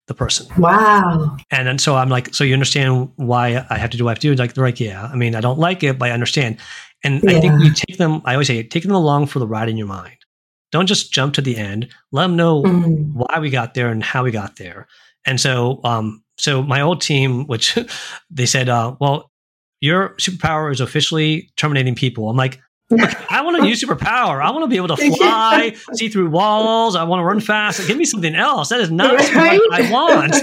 the 0.06 0.14
person. 0.14 0.46
Wow. 0.58 1.36
And 1.50 1.66
then 1.66 1.78
so 1.78 1.96
I'm 1.96 2.08
like, 2.08 2.34
so 2.34 2.44
you 2.44 2.52
understand 2.52 3.10
why 3.16 3.66
I 3.68 3.78
have 3.78 3.90
to 3.90 3.96
do 3.96 4.04
what 4.04 4.10
I 4.10 4.12
have 4.12 4.18
to 4.20 4.26
do? 4.28 4.30
And 4.30 4.38
like, 4.38 4.54
they're 4.54 4.64
like, 4.64 4.78
yeah, 4.78 5.08
I 5.12 5.16
mean, 5.16 5.34
I 5.34 5.40
don't 5.40 5.58
like 5.58 5.82
it, 5.82 5.98
but 5.98 6.10
I 6.10 6.12
understand. 6.12 6.58
And 7.02 7.22
yeah. 7.22 7.32
I 7.32 7.40
think 7.40 7.62
you 7.62 7.72
take 7.72 7.98
them, 7.98 8.22
I 8.24 8.34
always 8.34 8.46
say, 8.46 8.62
take 8.62 8.84
them 8.84 8.94
along 8.94 9.26
for 9.26 9.38
the 9.38 9.46
ride 9.46 9.68
in 9.68 9.76
your 9.76 9.88
mind. 9.88 10.16
Don't 10.72 10.86
just 10.86 11.12
jump 11.12 11.34
to 11.34 11.42
the 11.42 11.56
end. 11.56 11.88
Let 12.12 12.22
them 12.22 12.36
know 12.36 12.62
mm. 12.62 13.12
why 13.12 13.38
we 13.38 13.50
got 13.50 13.74
there 13.74 13.88
and 13.88 14.02
how 14.02 14.24
we 14.24 14.30
got 14.30 14.56
there. 14.56 14.88
And 15.24 15.40
so, 15.40 15.80
um, 15.84 16.22
so 16.36 16.62
my 16.62 16.80
old 16.80 17.00
team, 17.00 17.46
which 17.46 17.78
they 18.30 18.46
said, 18.46 18.68
uh, 18.68 18.96
well, 19.00 19.30
your 19.80 20.10
superpower 20.16 20.72
is 20.72 20.80
officially 20.80 21.50
terminating 21.56 21.94
people. 21.94 22.28
I'm 22.28 22.36
like, 22.36 22.60
I 23.30 23.42
want 23.42 23.60
to 23.60 23.68
use 23.68 23.82
superpower. 23.82 24.40
I 24.40 24.50
want 24.50 24.62
to 24.62 24.68
be 24.68 24.76
able 24.76 24.88
to 24.88 24.96
fly, 24.96 25.74
see 25.94 26.08
through 26.08 26.30
walls. 26.30 26.94
I 26.94 27.02
want 27.02 27.18
to 27.20 27.24
run 27.24 27.40
fast. 27.40 27.84
Give 27.86 27.96
me 27.96 28.04
something 28.04 28.34
else. 28.34 28.68
That 28.68 28.80
is 28.80 28.92
not 28.92 29.14
right? 29.14 29.58
what 29.58 29.80
I 29.80 29.90
want. 29.90 30.34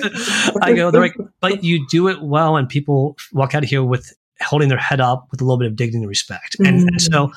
I 0.62 0.74
go, 0.74 0.92
they're 0.92 1.00
like, 1.00 1.16
but 1.40 1.64
you 1.64 1.88
do 1.88 2.10
it 2.10 2.22
well, 2.22 2.58
and 2.58 2.68
people 2.68 3.16
walk 3.32 3.56
out 3.56 3.64
of 3.64 3.70
here 3.70 3.84
with 3.84 4.14
holding 4.42 4.68
their 4.68 4.78
head 4.78 5.00
up 5.00 5.28
with 5.32 5.40
a 5.40 5.46
little 5.46 5.58
bit 5.58 5.68
of 5.68 5.78
dignity 5.78 6.00
and 6.00 6.10
respect. 6.10 6.58
Mm. 6.60 6.68
And, 6.68 6.80
and, 6.90 7.02
so 7.02 7.32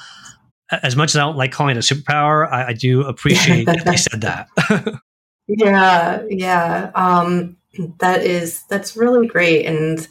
as 0.71 0.97
much 0.97 1.11
as 1.11 1.17
I 1.17 1.21
don't 1.21 1.37
like 1.37 1.53
calling 1.53 1.77
it 1.77 1.79
a 1.79 1.95
superpower, 1.95 2.51
I, 2.51 2.69
I 2.69 2.73
do 2.73 3.03
appreciate 3.03 3.65
that 3.67 3.85
they 3.85 3.97
said 3.97 4.21
that. 4.23 5.01
yeah, 5.47 6.23
yeah. 6.29 6.91
Um, 6.95 7.57
that 7.99 8.25
is 8.25 8.65
that's 8.65 8.97
really 8.97 9.27
great, 9.27 9.67
and 9.67 10.07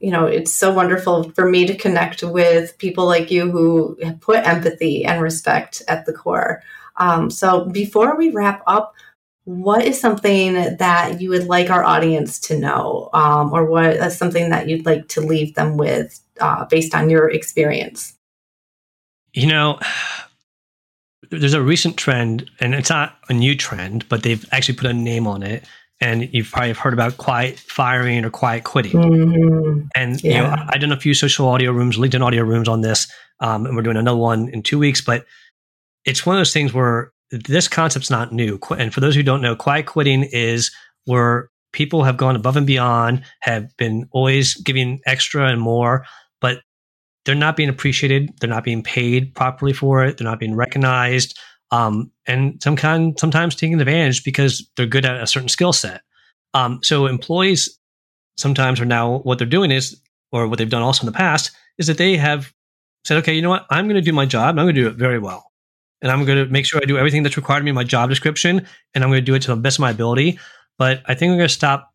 you 0.00 0.10
know 0.10 0.26
it's 0.26 0.52
so 0.52 0.72
wonderful 0.72 1.30
for 1.30 1.48
me 1.48 1.66
to 1.66 1.76
connect 1.76 2.22
with 2.22 2.76
people 2.78 3.06
like 3.06 3.30
you 3.30 3.50
who 3.50 3.96
put 4.20 4.46
empathy 4.46 5.04
and 5.04 5.22
respect 5.22 5.82
at 5.88 6.06
the 6.06 6.12
core. 6.12 6.62
Um, 6.96 7.30
so 7.30 7.64
before 7.66 8.16
we 8.16 8.30
wrap 8.30 8.62
up, 8.66 8.94
what 9.44 9.84
is 9.84 10.00
something 10.00 10.54
that 10.76 11.20
you 11.20 11.30
would 11.30 11.46
like 11.46 11.70
our 11.70 11.84
audience 11.84 12.38
to 12.40 12.58
know, 12.58 13.10
um, 13.14 13.52
or 13.52 13.64
what 13.64 13.96
is 13.96 14.16
something 14.16 14.50
that 14.50 14.68
you'd 14.68 14.86
like 14.86 15.08
to 15.08 15.20
leave 15.20 15.54
them 15.54 15.76
with 15.76 16.20
uh, 16.40 16.64
based 16.66 16.94
on 16.94 17.10
your 17.10 17.30
experience? 17.30 18.14
You 19.34 19.48
know, 19.48 19.78
there's 21.30 21.54
a 21.54 21.62
recent 21.62 21.96
trend, 21.96 22.50
and 22.60 22.74
it's 22.74 22.90
not 22.90 23.16
a 23.28 23.34
new 23.34 23.56
trend, 23.56 24.08
but 24.08 24.22
they've 24.22 24.44
actually 24.52 24.76
put 24.76 24.86
a 24.86 24.94
name 24.94 25.26
on 25.26 25.42
it. 25.42 25.64
And 26.00 26.32
you've 26.32 26.50
probably 26.50 26.72
heard 26.72 26.92
about 26.92 27.18
quiet 27.18 27.58
firing 27.58 28.24
or 28.24 28.30
quiet 28.30 28.64
quitting. 28.64 28.92
Mm-hmm. 28.92 29.80
And 29.94 30.22
yeah. 30.22 30.30
you 30.30 30.56
know, 30.56 30.64
I've 30.68 30.80
done 30.80 30.92
a 30.92 31.00
few 31.00 31.14
social 31.14 31.48
audio 31.48 31.72
rooms, 31.72 31.96
LinkedIn 31.96 32.24
audio 32.24 32.42
rooms 32.42 32.68
on 32.68 32.80
this, 32.80 33.10
um, 33.40 33.66
and 33.66 33.76
we're 33.76 33.82
doing 33.82 33.96
another 33.96 34.18
one 34.18 34.48
in 34.48 34.62
two 34.62 34.78
weeks. 34.78 35.00
But 35.00 35.24
it's 36.04 36.26
one 36.26 36.36
of 36.36 36.40
those 36.40 36.52
things 36.52 36.72
where 36.72 37.12
this 37.30 37.68
concept's 37.68 38.10
not 38.10 38.32
new. 38.32 38.58
And 38.76 38.92
for 38.92 39.00
those 39.00 39.14
who 39.14 39.22
don't 39.22 39.40
know, 39.40 39.56
quiet 39.56 39.86
quitting 39.86 40.24
is 40.24 40.70
where 41.06 41.48
people 41.72 42.04
have 42.04 42.16
gone 42.16 42.36
above 42.36 42.56
and 42.56 42.66
beyond, 42.66 43.22
have 43.40 43.76
been 43.76 44.08
always 44.12 44.54
giving 44.54 45.00
extra 45.06 45.48
and 45.48 45.60
more, 45.60 46.06
they're 47.24 47.34
not 47.34 47.56
being 47.56 47.68
appreciated. 47.68 48.32
They're 48.40 48.50
not 48.50 48.64
being 48.64 48.82
paid 48.82 49.34
properly 49.34 49.72
for 49.72 50.04
it. 50.04 50.18
They're 50.18 50.26
not 50.26 50.40
being 50.40 50.54
recognized. 50.54 51.38
Um, 51.70 52.10
and 52.26 52.62
some 52.62 52.76
kind, 52.76 53.18
sometimes 53.18 53.54
taking 53.54 53.80
advantage 53.80 54.24
because 54.24 54.68
they're 54.76 54.86
good 54.86 55.04
at 55.04 55.22
a 55.22 55.26
certain 55.26 55.48
skill 55.48 55.72
set. 55.72 56.02
Um, 56.52 56.80
so 56.82 57.06
employees 57.06 57.78
sometimes 58.36 58.80
are 58.80 58.84
now 58.84 59.18
what 59.18 59.38
they're 59.38 59.46
doing 59.46 59.70
is, 59.70 60.00
or 60.32 60.46
what 60.46 60.58
they've 60.58 60.68
done 60.68 60.82
also 60.82 61.02
in 61.02 61.06
the 61.06 61.16
past, 61.16 61.52
is 61.78 61.86
that 61.86 61.98
they 61.98 62.16
have 62.16 62.52
said, 63.04 63.18
okay, 63.18 63.34
you 63.34 63.42
know 63.42 63.50
what? 63.50 63.66
I'm 63.70 63.86
going 63.86 63.96
to 63.96 64.02
do 64.02 64.12
my 64.12 64.26
job. 64.26 64.50
And 64.50 64.60
I'm 64.60 64.66
going 64.66 64.74
to 64.74 64.82
do 64.82 64.88
it 64.88 64.96
very 64.96 65.18
well. 65.18 65.50
And 66.02 66.12
I'm 66.12 66.24
going 66.24 66.44
to 66.44 66.50
make 66.50 66.66
sure 66.66 66.80
I 66.82 66.86
do 66.86 66.98
everything 66.98 67.22
that's 67.22 67.36
required 67.36 67.60
of 67.60 67.64
me 67.64 67.70
in 67.70 67.74
my 67.74 67.84
job 67.84 68.10
description. 68.10 68.66
And 68.94 69.02
I'm 69.02 69.10
going 69.10 69.22
to 69.22 69.24
do 69.24 69.34
it 69.34 69.42
to 69.42 69.54
the 69.54 69.60
best 69.60 69.78
of 69.78 69.80
my 69.80 69.90
ability. 69.90 70.38
But 70.76 71.02
I 71.06 71.14
think 71.14 71.30
I'm 71.30 71.38
going 71.38 71.48
to 71.48 71.54
stop 71.54 71.93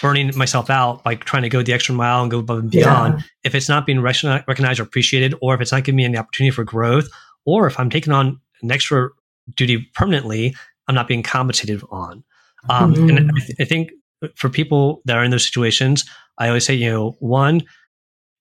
burning 0.00 0.36
myself 0.36 0.70
out 0.70 1.04
by 1.04 1.14
trying 1.14 1.42
to 1.42 1.48
go 1.48 1.62
the 1.62 1.72
extra 1.72 1.94
mile 1.94 2.22
and 2.22 2.30
go 2.30 2.38
above 2.38 2.58
and 2.58 2.70
beyond. 2.70 3.18
Yeah. 3.18 3.24
If 3.44 3.54
it's 3.54 3.68
not 3.68 3.86
being 3.86 4.00
recognized 4.00 4.80
or 4.80 4.82
appreciated, 4.82 5.34
or 5.42 5.54
if 5.54 5.60
it's 5.60 5.72
not 5.72 5.84
giving 5.84 5.96
me 5.96 6.04
any 6.04 6.16
opportunity 6.16 6.54
for 6.54 6.64
growth, 6.64 7.08
or 7.44 7.66
if 7.66 7.78
I'm 7.78 7.90
taking 7.90 8.12
on 8.12 8.40
an 8.62 8.72
extra 8.72 9.10
duty 9.56 9.88
permanently, 9.94 10.54
I'm 10.86 10.94
not 10.94 11.08
being 11.08 11.22
compensated 11.22 11.82
on. 11.90 12.24
Um, 12.68 12.94
mm-hmm. 12.94 13.16
And 13.16 13.30
I, 13.30 13.40
th- 13.40 13.60
I 13.60 13.64
think 13.64 13.90
for 14.34 14.48
people 14.48 15.02
that 15.04 15.16
are 15.16 15.24
in 15.24 15.30
those 15.30 15.44
situations, 15.44 16.04
I 16.38 16.48
always 16.48 16.64
say, 16.64 16.74
you 16.74 16.90
know, 16.90 17.16
one, 17.20 17.62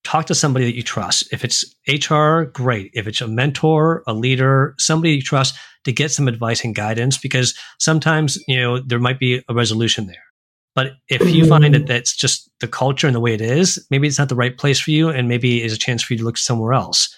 talk 0.03 0.25
to 0.27 0.35
somebody 0.35 0.65
that 0.65 0.75
you 0.75 0.83
trust. 0.83 1.27
If 1.33 1.43
it's 1.43 1.65
HR, 1.87 2.43
great. 2.43 2.91
If 2.93 3.07
it's 3.07 3.21
a 3.21 3.27
mentor, 3.27 4.03
a 4.07 4.13
leader, 4.13 4.73
somebody 4.77 5.15
you 5.15 5.21
trust 5.21 5.55
to 5.83 5.91
get 5.91 6.11
some 6.11 6.27
advice 6.27 6.63
and 6.63 6.73
guidance, 6.73 7.17
because 7.17 7.53
sometimes, 7.79 8.37
you 8.47 8.59
know, 8.59 8.79
there 8.79 8.99
might 8.99 9.19
be 9.19 9.43
a 9.49 9.53
resolution 9.53 10.07
there. 10.07 10.23
But 10.77 10.91
if 11.09 11.27
you 11.27 11.47
find 11.47 11.73
that 11.73 11.87
that's 11.87 12.15
just 12.15 12.51
the 12.59 12.67
culture 12.67 13.07
and 13.07 13.15
the 13.15 13.19
way 13.19 13.33
it 13.33 13.41
is, 13.41 13.83
maybe 13.89 14.07
it's 14.07 14.19
not 14.19 14.29
the 14.29 14.35
right 14.35 14.55
place 14.55 14.79
for 14.79 14.91
you, 14.91 15.09
and 15.09 15.27
maybe 15.27 15.63
it's 15.63 15.73
a 15.73 15.77
chance 15.77 16.03
for 16.03 16.13
you 16.13 16.19
to 16.19 16.23
look 16.23 16.37
somewhere 16.37 16.73
else. 16.73 17.11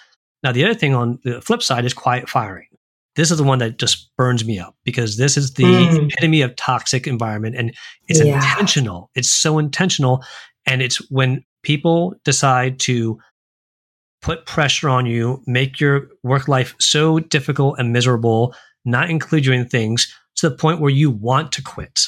Now, 0.43 0.53
the 0.53 0.63
other 0.63 0.73
thing 0.73 0.95
on 0.95 1.19
the 1.25 1.41
flip 1.41 1.61
side 1.61 1.83
is 1.83 1.93
quiet 1.93 2.29
firing. 2.29 2.67
This 3.17 3.31
is 3.31 3.37
the 3.37 3.43
one 3.43 3.59
that 3.59 3.77
just 3.77 4.11
burns 4.15 4.45
me 4.45 4.59
up 4.59 4.77
because 4.85 5.17
this 5.17 5.35
is 5.35 5.55
the 5.55 5.63
mm. 5.63 6.05
epitome 6.05 6.41
of 6.41 6.55
toxic 6.55 7.05
environment, 7.05 7.57
and 7.57 7.75
it's 8.07 8.23
yeah. 8.23 8.35
intentional. 8.35 9.11
It's 9.13 9.29
so 9.29 9.59
intentional, 9.59 10.23
and 10.65 10.81
it's 10.81 10.99
when 11.11 11.43
people 11.61 12.15
decide 12.23 12.79
to 12.83 13.19
put 14.21 14.45
pressure 14.45 14.87
on 14.87 15.05
you, 15.05 15.43
make 15.47 15.81
your 15.81 16.07
work 16.23 16.47
life 16.47 16.75
so 16.79 17.19
difficult 17.19 17.77
and 17.77 17.91
miserable, 17.91 18.55
not 18.85 19.09
include 19.09 19.45
you 19.45 19.51
in 19.51 19.67
things 19.67 20.07
to 20.37 20.47
the 20.47 20.55
point 20.55 20.79
where 20.79 20.89
you 20.89 21.11
want 21.11 21.51
to 21.51 21.61
quit. 21.61 22.07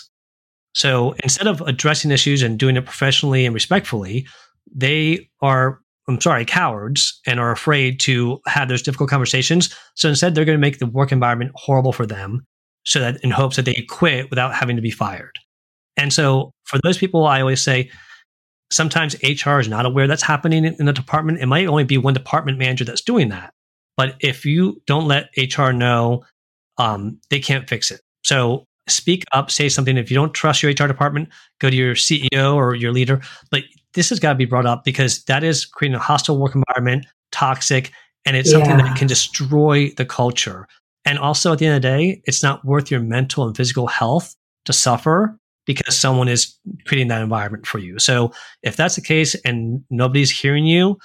So 0.73 1.15
instead 1.23 1.47
of 1.47 1.61
addressing 1.61 2.11
issues 2.11 2.41
and 2.41 2.57
doing 2.57 2.77
it 2.77 2.85
professionally 2.85 3.45
and 3.45 3.53
respectfully, 3.53 4.27
they 4.73 5.29
are, 5.41 5.79
I'm 6.07 6.21
sorry, 6.21 6.45
cowards 6.45 7.19
and 7.27 7.39
are 7.39 7.51
afraid 7.51 7.99
to 8.01 8.39
have 8.47 8.69
those 8.69 8.81
difficult 8.81 9.09
conversations. 9.09 9.75
So 9.95 10.09
instead, 10.09 10.33
they're 10.33 10.45
going 10.45 10.57
to 10.57 10.61
make 10.61 10.79
the 10.79 10.85
work 10.85 11.11
environment 11.11 11.51
horrible 11.55 11.93
for 11.93 12.05
them 12.05 12.45
so 12.83 12.99
that 12.99 13.23
in 13.23 13.31
hopes 13.31 13.57
that 13.57 13.65
they 13.65 13.85
quit 13.89 14.29
without 14.29 14.53
having 14.53 14.75
to 14.75 14.81
be 14.81 14.91
fired. 14.91 15.37
And 15.97 16.11
so 16.11 16.51
for 16.63 16.79
those 16.83 16.97
people, 16.97 17.27
I 17.27 17.41
always 17.41 17.61
say, 17.61 17.91
sometimes 18.71 19.15
HR 19.21 19.59
is 19.59 19.67
not 19.67 19.85
aware 19.85 20.07
that's 20.07 20.23
happening 20.23 20.63
in 20.63 20.85
the 20.85 20.93
department. 20.93 21.39
It 21.39 21.47
might 21.47 21.67
only 21.67 21.83
be 21.83 21.97
one 21.97 22.13
department 22.13 22.57
manager 22.57 22.85
that's 22.85 23.01
doing 23.01 23.29
that. 23.29 23.53
But 23.97 24.15
if 24.21 24.45
you 24.45 24.81
don't 24.87 25.07
let 25.07 25.29
HR 25.37 25.71
know, 25.71 26.23
um, 26.77 27.19
they 27.29 27.39
can't 27.39 27.67
fix 27.67 27.91
it. 27.91 28.01
So 28.23 28.65
speak 28.87 29.23
up, 29.31 29.51
say 29.51 29.69
something. 29.69 29.97
If 29.97 30.09
you 30.09 30.15
don't 30.15 30.33
trust 30.33 30.63
your 30.63 30.71
HR 30.71 30.87
department, 30.87 31.29
go 31.59 31.69
to 31.69 31.75
your 31.75 31.95
CEO 31.95 32.55
or 32.55 32.75
your 32.75 32.91
leader. 32.91 33.21
But 33.49 33.63
this 33.93 34.09
has 34.09 34.19
got 34.19 34.29
to 34.29 34.35
be 34.35 34.45
brought 34.45 34.65
up 34.65 34.83
because 34.83 35.23
that 35.25 35.43
is 35.43 35.65
creating 35.65 35.95
a 35.95 35.99
hostile 35.99 36.37
work 36.37 36.55
environment, 36.55 37.05
toxic, 37.31 37.91
and 38.25 38.35
it's 38.35 38.51
yeah. 38.51 38.59
something 38.59 38.77
that 38.77 38.97
can 38.97 39.07
destroy 39.07 39.91
the 39.97 40.05
culture. 40.05 40.67
And 41.05 41.17
also 41.17 41.51
at 41.51 41.59
the 41.59 41.65
end 41.65 41.75
of 41.75 41.81
the 41.81 41.87
day, 41.87 42.21
it's 42.25 42.43
not 42.43 42.63
worth 42.63 42.91
your 42.91 42.99
mental 42.99 43.45
and 43.45 43.55
physical 43.55 43.87
health 43.87 44.35
to 44.65 44.73
suffer 44.73 45.37
because 45.65 45.97
someone 45.97 46.27
is 46.27 46.57
creating 46.85 47.07
that 47.07 47.21
environment 47.21 47.65
for 47.65 47.79
you. 47.79 47.99
So 47.99 48.33
if 48.63 48.75
that's 48.75 48.95
the 48.95 49.01
case 49.01 49.35
and 49.45 49.83
nobody's 49.89 50.31
hearing 50.31 50.65
you, 50.65 50.97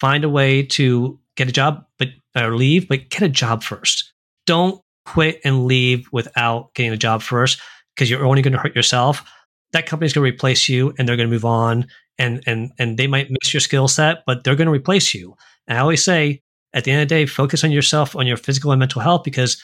find 0.00 0.24
a 0.24 0.28
way 0.28 0.62
to 0.62 1.18
get 1.36 1.48
a 1.48 1.52
job, 1.52 1.84
but 1.98 2.08
or 2.36 2.56
leave, 2.56 2.88
but 2.88 3.08
get 3.10 3.22
a 3.22 3.28
job 3.28 3.62
first. 3.62 4.12
Don't 4.46 4.80
quit 5.04 5.40
and 5.44 5.66
leave 5.66 6.08
without 6.12 6.72
getting 6.74 6.92
a 6.92 6.96
job 6.96 7.22
first 7.22 7.60
because 7.94 8.10
you're 8.10 8.24
only 8.24 8.42
going 8.42 8.52
to 8.52 8.58
hurt 8.58 8.74
yourself. 8.74 9.24
That 9.72 9.86
company's 9.86 10.12
going 10.12 10.24
to 10.26 10.32
replace 10.32 10.68
you 10.68 10.94
and 10.98 11.08
they're 11.08 11.16
going 11.16 11.28
to 11.28 11.34
move 11.34 11.44
on 11.44 11.86
and 12.18 12.42
and 12.46 12.70
and 12.78 12.96
they 12.96 13.06
might 13.06 13.28
miss 13.30 13.52
your 13.52 13.60
skill 13.60 13.88
set, 13.88 14.22
but 14.26 14.44
they're 14.44 14.54
going 14.56 14.66
to 14.66 14.72
replace 14.72 15.14
you. 15.14 15.36
And 15.66 15.78
I 15.78 15.80
always 15.80 16.04
say 16.04 16.42
at 16.72 16.84
the 16.84 16.90
end 16.90 17.02
of 17.02 17.08
the 17.08 17.14
day, 17.14 17.26
focus 17.26 17.64
on 17.64 17.72
yourself, 17.72 18.16
on 18.16 18.26
your 18.26 18.36
physical 18.36 18.72
and 18.72 18.78
mental 18.78 19.00
health, 19.00 19.24
because 19.24 19.62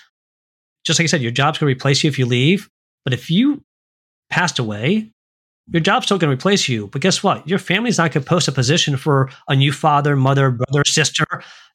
just 0.85 0.98
like 0.98 1.05
I 1.05 1.09
said, 1.09 1.22
your 1.22 1.33
job's 1.33 1.59
going 1.59 1.70
to 1.70 1.76
replace 1.76 2.03
you 2.03 2.09
if 2.09 2.18
you 2.18 2.26
leave. 2.26 2.68
But 3.05 3.14
if 3.14 3.31
you 3.31 3.62
passed 4.31 4.59
away, 4.59 5.12
your 5.72 5.81
job's 5.81 6.07
still 6.07 6.18
going 6.18 6.31
to 6.31 6.37
replace 6.37 6.68
you. 6.68 6.88
But 6.88 7.03
guess 7.03 7.22
what? 7.22 7.46
Your 7.48 7.59
family's 7.59 7.98
not 7.98 8.12
going 8.12 8.24
to 8.24 8.29
post 8.29 8.48
a 8.48 8.53
position 8.53 8.96
for 8.96 9.31
a 9.48 9.55
new 9.55 9.72
father, 9.72 10.16
mother, 10.16 10.50
brother, 10.50 10.85
sister 10.85 11.26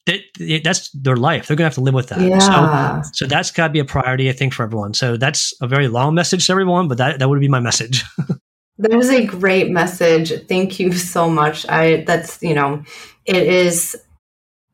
that, 0.06 0.62
that's 0.64 0.90
their 0.92 1.16
life. 1.16 1.48
They're 1.48 1.58
going 1.58 1.64
to 1.64 1.70
have 1.70 1.76
to 1.76 1.82
live 1.82 1.94
with 1.94 2.10
that. 2.10 2.22
Yeah. 2.22 3.02
So, 3.02 3.10
so 3.14 3.26
that's 3.26 3.52
got 3.52 3.68
to 3.68 3.74
be 3.74 3.80
a 3.80 3.86
priority, 3.86 4.30
I 4.30 4.34
think, 4.34 4.54
for 4.54 4.64
everyone. 4.64 4.94
So 4.94 5.18
that's 5.18 5.54
a 5.62 5.68
very 5.68 5.88
long 5.88 6.14
message 6.14 6.46
to 6.48 6.52
everyone, 6.52 6.88
but 6.88 6.98
that, 7.00 7.20
that 7.20 7.28
would 7.28 7.40
be 7.40 7.48
my 7.48 7.60
message. 7.60 8.04
that 8.78 8.94
is 8.94 9.10
a 9.10 9.26
great 9.26 9.72
message. 9.72 10.32
Thank 10.48 10.80
you 10.80 10.94
so 10.94 11.30
much. 11.30 11.68
I, 11.68 12.04
that's, 12.04 12.42
you 12.44 12.54
know, 12.54 12.84
it 13.26 13.48
is, 13.48 13.96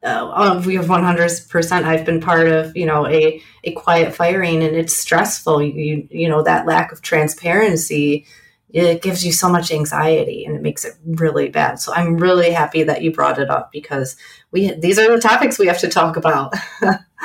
uh, 0.04 0.62
we 0.66 0.76
have 0.76 0.88
100%. 0.88 1.84
I've 1.84 2.06
been 2.06 2.20
part 2.20 2.48
of, 2.48 2.76
you 2.76 2.86
know, 2.86 3.08
a, 3.08 3.42
a 3.64 3.72
quiet 3.74 4.14
firing 4.14 4.64
and 4.64 4.76
it's 4.76 4.94
stressful. 4.94 5.62
You, 5.62 6.08
you 6.10 6.28
know, 6.28 6.44
that 6.44 6.66
lack 6.66 6.92
of 6.92 7.02
transparency, 7.02 8.26
it 8.74 9.02
gives 9.02 9.26
you 9.26 9.32
so 9.32 9.50
much 9.50 9.72
anxiety 9.72 10.46
and 10.46 10.56
it 10.56 10.62
makes 10.62 10.86
it 10.86 10.94
really 11.06 11.50
bad. 11.50 11.80
So 11.80 11.94
I'm 11.94 12.18
really 12.18 12.52
happy 12.52 12.84
that 12.84 13.02
you 13.02 13.12
brought 13.12 13.40
it 13.40 13.50
up 13.50 13.72
because 13.72 14.16
we 14.52 14.74
these 14.74 14.98
are 14.98 15.14
the 15.14 15.22
topics 15.22 15.60
we 15.60 15.68
have 15.68 15.80
to 15.80 15.90
talk 15.90 16.18
about. 16.18 16.54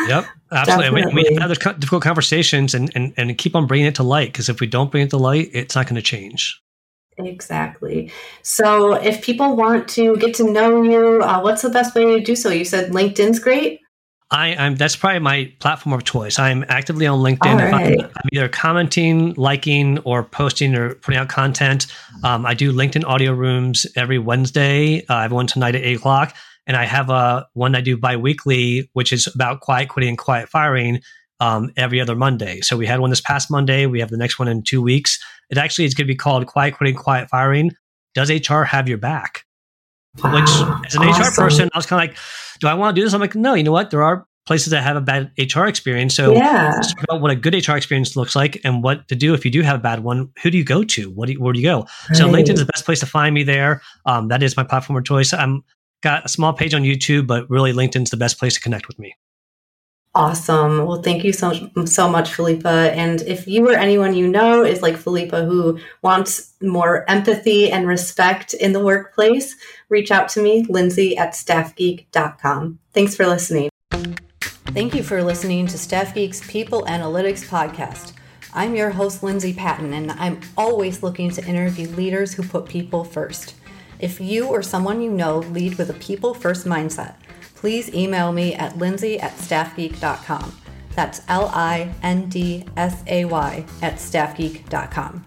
yep, 0.06 0.26
absolutely. 0.50 1.04
we, 1.14 1.26
we 1.30 1.37
have 1.37 1.48
those 1.48 1.59
difficult 1.59 2.02
conversations 2.02 2.74
and, 2.74 2.90
and 2.94 3.14
and 3.16 3.38
keep 3.38 3.54
on 3.54 3.66
bringing 3.66 3.87
it 3.87 3.94
to 3.96 4.02
light 4.02 4.32
because 4.32 4.48
if 4.48 4.61
we 4.61 4.66
don't 4.66 4.90
bring 4.90 5.04
it 5.04 5.11
to 5.11 5.18
light, 5.18 5.50
it's 5.52 5.74
not 5.74 5.87
going 5.87 5.96
to 5.96 6.02
change. 6.02 6.61
Exactly. 7.18 8.12
So 8.42 8.92
if 8.94 9.22
people 9.22 9.56
want 9.56 9.88
to 9.90 10.16
get 10.16 10.35
to 10.35 10.50
know 10.50 10.82
you, 10.82 11.22
uh, 11.22 11.40
what's 11.40 11.62
the 11.62 11.70
best 11.70 11.94
way 11.94 12.04
to 12.04 12.20
do 12.20 12.37
so? 12.37 12.50
You 12.50 12.64
said 12.64 12.92
LinkedIn's 12.92 13.38
great. 13.38 13.80
I, 14.31 14.49
am 14.49 14.75
that's 14.75 14.97
probably 14.97 15.21
my 15.21 15.53
platform 15.61 15.93
of 15.93 16.03
choice. 16.03 16.39
I'm 16.39 16.65
actively 16.69 17.07
on 17.07 17.21
LinkedIn. 17.21 17.73
Right. 17.73 18.01
I'm, 18.01 18.07
I'm, 18.07 18.29
either 18.33 18.49
commenting, 18.49 19.35
liking, 19.35 19.99
or 20.01 20.25
posting 20.25 20.75
or 20.75 20.95
putting 20.97 21.21
out 21.21 21.29
content. 21.29 21.87
Um, 22.25 22.45
I 22.45 22.55
do 22.55 22.73
LinkedIn 22.73 23.05
audio 23.05 23.33
rooms 23.33 23.87
every 23.95 24.19
Wednesday. 24.19 25.05
Uh, 25.09 25.15
I 25.15 25.23
have 25.23 25.33
one 25.33 25.47
tonight 25.47 25.77
at 25.77 25.83
eight 25.83 25.99
o'clock, 25.99 26.35
and 26.67 26.77
I 26.77 26.85
have 26.85 27.09
a 27.09 27.47
one 27.55 27.77
I 27.77 27.81
do 27.81 27.97
biweekly, 27.97 28.91
which 28.95 29.12
is 29.12 29.29
about 29.33 29.61
quiet 29.61 29.89
quitting 29.89 30.11
and 30.11 30.19
quiet 30.19 30.49
firing. 30.49 31.01
Um, 31.39 31.71
every 31.77 32.01
other 32.01 32.17
Monday. 32.17 32.62
So 32.62 32.79
we 32.79 32.87
had 32.87 33.01
one 33.01 33.11
this 33.11 33.21
past 33.21 33.51
Monday. 33.51 33.85
We 33.85 34.01
have 34.01 34.09
the 34.09 34.17
next 34.17 34.39
one 34.39 34.49
in 34.49 34.62
two 34.62 34.81
weeks. 34.81 35.23
It 35.51 35.59
actually 35.59 35.85
is 35.85 35.93
going 35.93 36.07
to 36.07 36.11
be 36.11 36.17
called 36.17 36.47
Quiet 36.47 36.75
Quitting, 36.75 36.97
Quiet 36.97 37.29
Firing. 37.29 37.73
Does 38.15 38.31
HR 38.31 38.62
have 38.62 38.89
your 38.89 38.97
back? 38.97 39.45
Wow. 40.22 40.35
Which, 40.35 40.87
as 40.87 40.94
an 40.94 41.02
awesome. 41.02 41.22
HR 41.22 41.35
person, 41.35 41.70
I 41.72 41.79
was 41.79 41.87
kind 41.87 42.02
of 42.02 42.09
like, 42.09 42.18
do 42.61 42.68
I 42.68 42.74
want 42.74 42.94
to 42.94 43.00
do 43.00 43.05
this? 43.05 43.14
I'm 43.14 43.20
like, 43.20 43.35
no, 43.35 43.55
you 43.55 43.62
know 43.62 43.72
what? 43.72 43.90
There 43.90 44.02
are 44.02 44.26
places 44.46 44.70
that 44.70 44.83
have 44.83 44.96
a 44.96 45.00
bad 45.00 45.33
HR 45.38 45.64
experience. 45.66 46.14
So 46.14 46.33
yeah. 46.33 46.81
talk 46.81 47.02
about 47.02 47.20
what 47.20 47.31
a 47.31 47.37
good 47.37 47.55
HR 47.55 47.76
experience 47.76 48.16
looks 48.16 48.37
like 48.37 48.61
and 48.64 48.83
what 48.83 49.09
to 49.09 49.16
do 49.16 49.35
if 49.35 49.44
you 49.44 49.50
do 49.50 49.62
have 49.62 49.76
a 49.76 49.83
bad 49.83 50.05
one. 50.05 50.31
Who 50.42 50.50
do 50.50 50.59
you 50.59 50.64
go 50.64 50.85
to? 50.85 51.11
What 51.11 51.26
do 51.26 51.33
you, 51.33 51.40
where 51.40 51.52
do 51.52 51.59
you 51.59 51.66
go? 51.66 51.81
Right. 52.09 52.16
So 52.16 52.29
LinkedIn 52.29 52.55
is 52.55 52.61
the 52.61 52.66
best 52.66 52.85
place 52.85 53.00
to 53.00 53.07
find 53.07 53.35
me 53.35 53.42
there. 53.42 53.83
Um, 54.07 54.29
that 54.29 54.42
is 54.42 54.57
my 54.57 54.62
platform 54.62 54.96
of 54.96 55.05
choice. 55.05 55.33
I'm 55.33 55.64
got 56.02 56.24
a 56.24 56.29
small 56.29 56.52
page 56.52 56.74
on 56.74 56.83
YouTube, 56.83 57.26
but 57.26 57.50
really 57.50 57.72
LinkedIn's 57.72 58.11
the 58.11 58.16
best 58.16 58.38
place 58.38 58.55
to 58.55 58.61
connect 58.61 58.87
with 58.87 58.98
me. 58.98 59.16
Awesome. 60.16 60.87
Well, 60.87 61.02
thank 61.02 61.24
you 61.24 61.33
so 61.35 61.52
so 61.85 62.09
much, 62.09 62.33
Felipe. 62.33 62.64
And 62.64 63.20
if 63.20 63.46
you 63.46 63.68
or 63.68 63.74
anyone 63.74 64.14
you 64.14 64.26
know 64.26 64.64
is 64.64 64.81
like 64.81 64.96
Felipe 64.96 65.33
who 65.33 65.79
wants 66.00 66.55
more 66.62 67.05
empathy 67.07 67.70
and 67.70 67.87
respect 67.87 68.55
in 68.55 68.72
the 68.72 68.81
workplace, 68.81 69.55
reach 69.90 70.11
out 70.11 70.31
to 70.31 70.40
me, 70.40 70.64
Lindsay 70.70 71.18
at 71.18 71.33
staffgeek.com. 71.33 72.79
Thanks 72.94 73.14
for 73.14 73.26
listening. 73.26 73.68
Thank 73.90 74.94
you 74.94 75.02
for 75.02 75.22
listening 75.22 75.66
to 75.66 75.76
StaffGeek's 75.76 76.40
People 76.50 76.85
Analytics 76.85 77.46
Podcast. 77.46 78.14
I'm 78.55 78.74
your 78.74 78.88
host, 78.88 79.22
Lindsay 79.22 79.52
Patton, 79.52 79.92
and 79.92 80.12
I'm 80.12 80.40
always 80.57 81.02
looking 81.02 81.31
to 81.33 81.44
interview 81.44 81.88
leaders 81.88 82.33
who 82.33 82.42
put 82.42 82.64
people 82.64 83.05
first. 83.05 83.55
If 83.98 84.18
you 84.18 84.46
or 84.46 84.62
someone 84.62 85.02
you 85.02 85.11
know 85.11 85.40
lead 85.40 85.76
with 85.76 85.90
a 85.90 85.94
people 85.94 86.33
first 86.33 86.64
mindset, 86.64 87.16
please 87.57 87.92
email 87.92 88.33
me 88.33 88.55
at 88.55 88.79
lindsay 88.79 89.19
at 89.19 89.37
staffgeek.com. 89.37 90.57
That's 90.95 91.21
L 91.29 91.51
I 91.53 91.92
N 92.03 92.29
D 92.29 92.64
S 92.77 93.03
A 93.07 93.25
Y 93.25 93.64
at 93.83 93.97
staffgeek.com. 93.97 95.27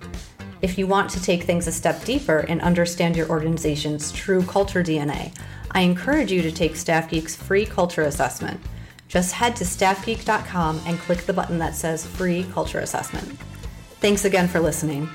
If 0.61 0.77
you 0.77 0.87
want 0.87 1.09
to 1.11 1.21
take 1.21 1.43
things 1.43 1.67
a 1.67 1.71
step 1.71 2.03
deeper 2.03 2.39
and 2.39 2.61
understand 2.61 3.15
your 3.15 3.29
organization's 3.29 4.11
true 4.11 4.43
culture 4.43 4.83
DNA, 4.83 5.33
I 5.71 5.81
encourage 5.81 6.31
you 6.31 6.41
to 6.41 6.51
take 6.51 6.73
StaffGeek's 6.73 7.35
free 7.35 7.65
culture 7.65 8.03
assessment. 8.03 8.59
Just 9.07 9.33
head 9.33 9.55
to 9.57 9.63
staffgeek.com 9.63 10.81
and 10.85 10.99
click 10.99 11.19
the 11.19 11.33
button 11.33 11.59
that 11.59 11.75
says 11.75 12.05
free 12.05 12.45
culture 12.51 12.79
assessment. 12.79 13.27
Thanks 13.99 14.25
again 14.25 14.47
for 14.47 14.59
listening. 14.59 15.09